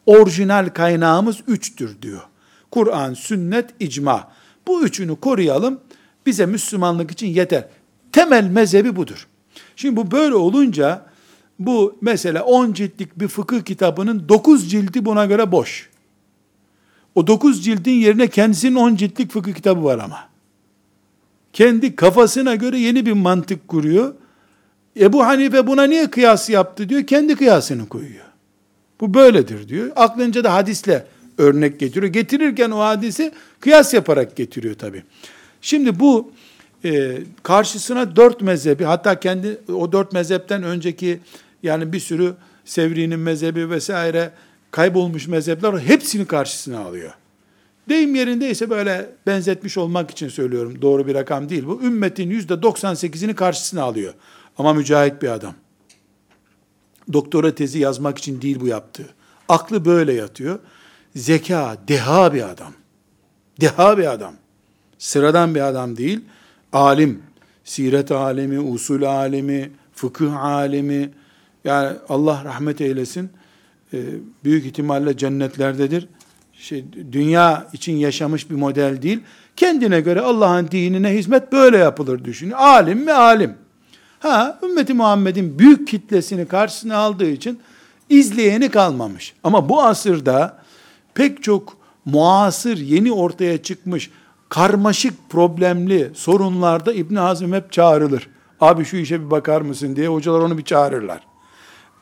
[0.06, 2.22] Orijinal kaynağımız üçtür diyor.
[2.70, 4.32] Kur'an, sünnet, icma.
[4.66, 5.80] Bu üçünü koruyalım.
[6.26, 7.68] Bize Müslümanlık için yeter.
[8.12, 9.28] Temel mezhebi budur.
[9.76, 11.06] Şimdi bu böyle olunca
[11.58, 15.90] bu mesela 10 ciltlik bir fıkıh kitabının 9 cildi buna göre boş.
[17.14, 20.28] O 9 cildin yerine kendisinin 10 ciltlik fıkıh kitabı var ama.
[21.52, 24.14] Kendi kafasına göre yeni bir mantık kuruyor.
[25.00, 27.06] Ebu Hanife buna niye kıyas yaptı diyor.
[27.06, 28.24] Kendi kıyasını koyuyor.
[29.00, 29.90] Bu böyledir diyor.
[29.96, 31.06] Aklınca da hadisle
[31.38, 32.12] örnek getiriyor.
[32.12, 35.02] Getirirken o hadisi kıyas yaparak getiriyor tabi.
[35.60, 36.32] Şimdi bu
[36.84, 41.20] e, karşısına dört mezhebi hatta kendi o dört mezhepten önceki
[41.62, 44.30] yani bir sürü Sevri'nin mezhebi vesaire
[44.70, 47.12] kaybolmuş mezhepler hepsini karşısına alıyor.
[47.88, 50.82] Deyim yerindeyse böyle benzetmiş olmak için söylüyorum.
[50.82, 51.82] Doğru bir rakam değil bu.
[51.82, 54.14] Ümmetin yüzde 98'ini karşısına alıyor.
[54.58, 55.54] Ama mücahit bir adam.
[57.12, 59.08] Doktora tezi yazmak için değil bu yaptığı.
[59.48, 60.58] Aklı böyle yatıyor.
[61.16, 62.72] Zeka, deha bir adam.
[63.60, 64.34] Deha bir adam.
[64.98, 66.20] Sıradan bir adam değil.
[66.74, 67.22] Alim.
[67.64, 71.10] Siret alemi, usul alemi, fıkıh alemi.
[71.64, 73.30] Yani Allah rahmet eylesin.
[73.92, 73.98] Ee,
[74.44, 76.08] büyük ihtimalle cennetlerdedir.
[76.52, 79.20] Şey, dünya için yaşamış bir model değil.
[79.56, 82.58] Kendine göre Allah'ın dinine hizmet böyle yapılır düşünüyor.
[82.58, 83.54] Alim mi alim.
[84.18, 87.60] Ha, ümmeti Muhammed'in büyük kitlesini karşısına aldığı için
[88.10, 89.34] izleyeni kalmamış.
[89.44, 90.58] Ama bu asırda
[91.14, 94.10] pek çok muasır, yeni ortaya çıkmış,
[94.54, 98.28] karmaşık, problemli sorunlarda İbn Hazm hep çağrılır.
[98.60, 101.20] Abi şu işe bir bakar mısın diye hocalar onu bir çağırırlar.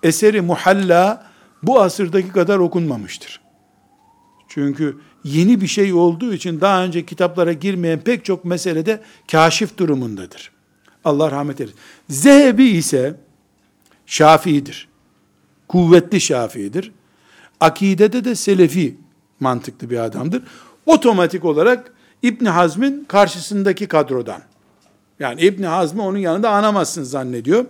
[0.02, 1.26] Eseri Muhalla
[1.62, 3.40] bu asırdaki kadar okunmamıştır.
[4.48, 10.52] Çünkü yeni bir şey olduğu için daha önce kitaplara girmeyen pek çok meselede kaşif durumundadır.
[11.04, 11.78] Allah rahmet eylesin.
[12.08, 13.14] Zehebi ise
[14.06, 14.88] Şafii'dir.
[15.68, 16.92] Kuvvetli Şafii'dir.
[17.60, 18.96] Akidede de Selefi
[19.40, 20.42] mantıklı bir adamdır.
[20.86, 21.92] Otomatik olarak
[22.22, 24.42] İbni Hazm'in karşısındaki kadrodan.
[25.18, 27.64] Yani İbni Hazm'ı onun yanında anamazsın zannediyor.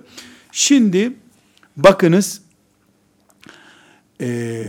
[0.52, 1.12] Şimdi
[1.76, 2.42] bakınız
[4.20, 4.64] e,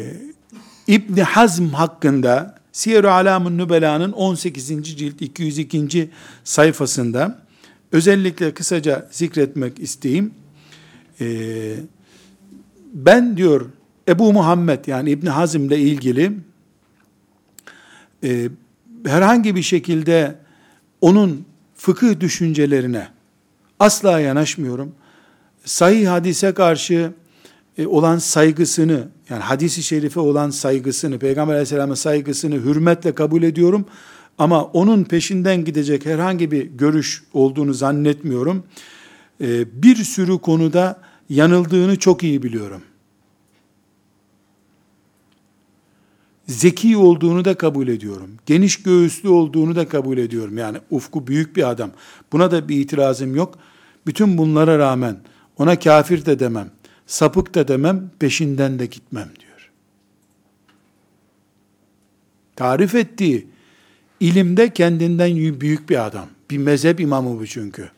[0.87, 4.67] İbni Hazm hakkında Siyer-i Alamun Nübela'nın 18.
[4.97, 6.09] cilt 202.
[6.43, 7.39] sayfasında
[7.91, 10.33] özellikle kısaca zikretmek isteyeyim.
[11.21, 11.75] Ee,
[12.93, 13.69] ben diyor
[14.07, 16.31] Ebu Muhammed yani İbni Hazm ile ilgili
[18.23, 18.49] e,
[19.05, 20.35] herhangi bir şekilde
[21.01, 21.45] onun
[21.75, 23.07] fıkıh düşüncelerine
[23.79, 24.91] asla yanaşmıyorum.
[25.65, 27.11] Sahih hadise karşı
[27.77, 33.85] e, olan saygısını, yani hadisi şerife olan saygısını, Peygamber aleyhisselamın saygısını hürmetle kabul ediyorum.
[34.37, 38.63] Ama onun peşinden gidecek herhangi bir görüş olduğunu zannetmiyorum.
[39.41, 40.99] E, bir sürü konuda
[41.29, 42.81] yanıldığını çok iyi biliyorum.
[46.47, 48.31] Zeki olduğunu da kabul ediyorum.
[48.45, 50.57] Geniş göğüslü olduğunu da kabul ediyorum.
[50.57, 51.91] Yani ufku büyük bir adam.
[52.31, 53.57] Buna da bir itirazım yok.
[54.05, 55.17] Bütün bunlara rağmen
[55.57, 56.71] ona kafir de demem,
[57.07, 59.71] sapık da demem, peşinden de gitmem diyor.
[62.55, 63.47] Tarif ettiği
[64.19, 66.27] ilimde kendinden büyük bir adam.
[66.49, 67.89] Bir mezhep imamı bu çünkü.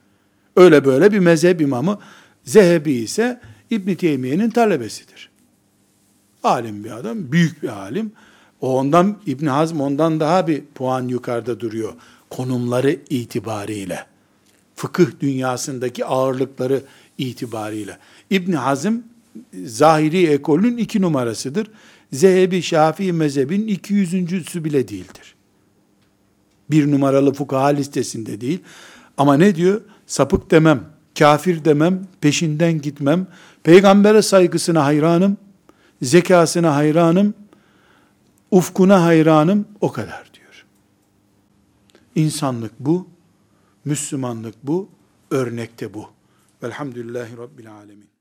[0.56, 2.00] Öyle böyle bir mezhep imamı.
[2.44, 5.30] Zehebi ise İbn Teymiye'nin talebesidir.
[6.44, 8.12] Alim bir adam, büyük bir alim.
[8.62, 11.94] O ondan İbn Hazm ondan daha bir puan yukarıda duruyor
[12.30, 14.06] konumları itibariyle.
[14.76, 16.82] Fıkıh dünyasındaki ağırlıkları
[17.18, 17.98] itibariyle.
[18.30, 18.94] İbn Hazm
[19.66, 21.68] zahiri ekolünün iki numarasıdır.
[22.14, 25.36] Zehebi Şafii mezhebin 200.sü bile değildir.
[26.72, 28.60] Bir numaralı fukaha listesinde değil.
[29.18, 29.82] Ama ne diyor?
[30.08, 30.84] Sapık demem,
[31.20, 33.28] kafir demem, peşinden gitmem.
[33.64, 35.38] Peygambere saygısına hayranım,
[36.02, 37.34] zekasına hayranım,
[38.56, 40.66] ufkuna hayranım, o kadar diyor.
[42.16, 43.08] İnsanlık bu,
[43.86, 44.90] Müslümanlık bu,
[45.32, 46.10] örnekte bu.
[46.64, 48.15] Velhamdülillahi Rabbil Alemin.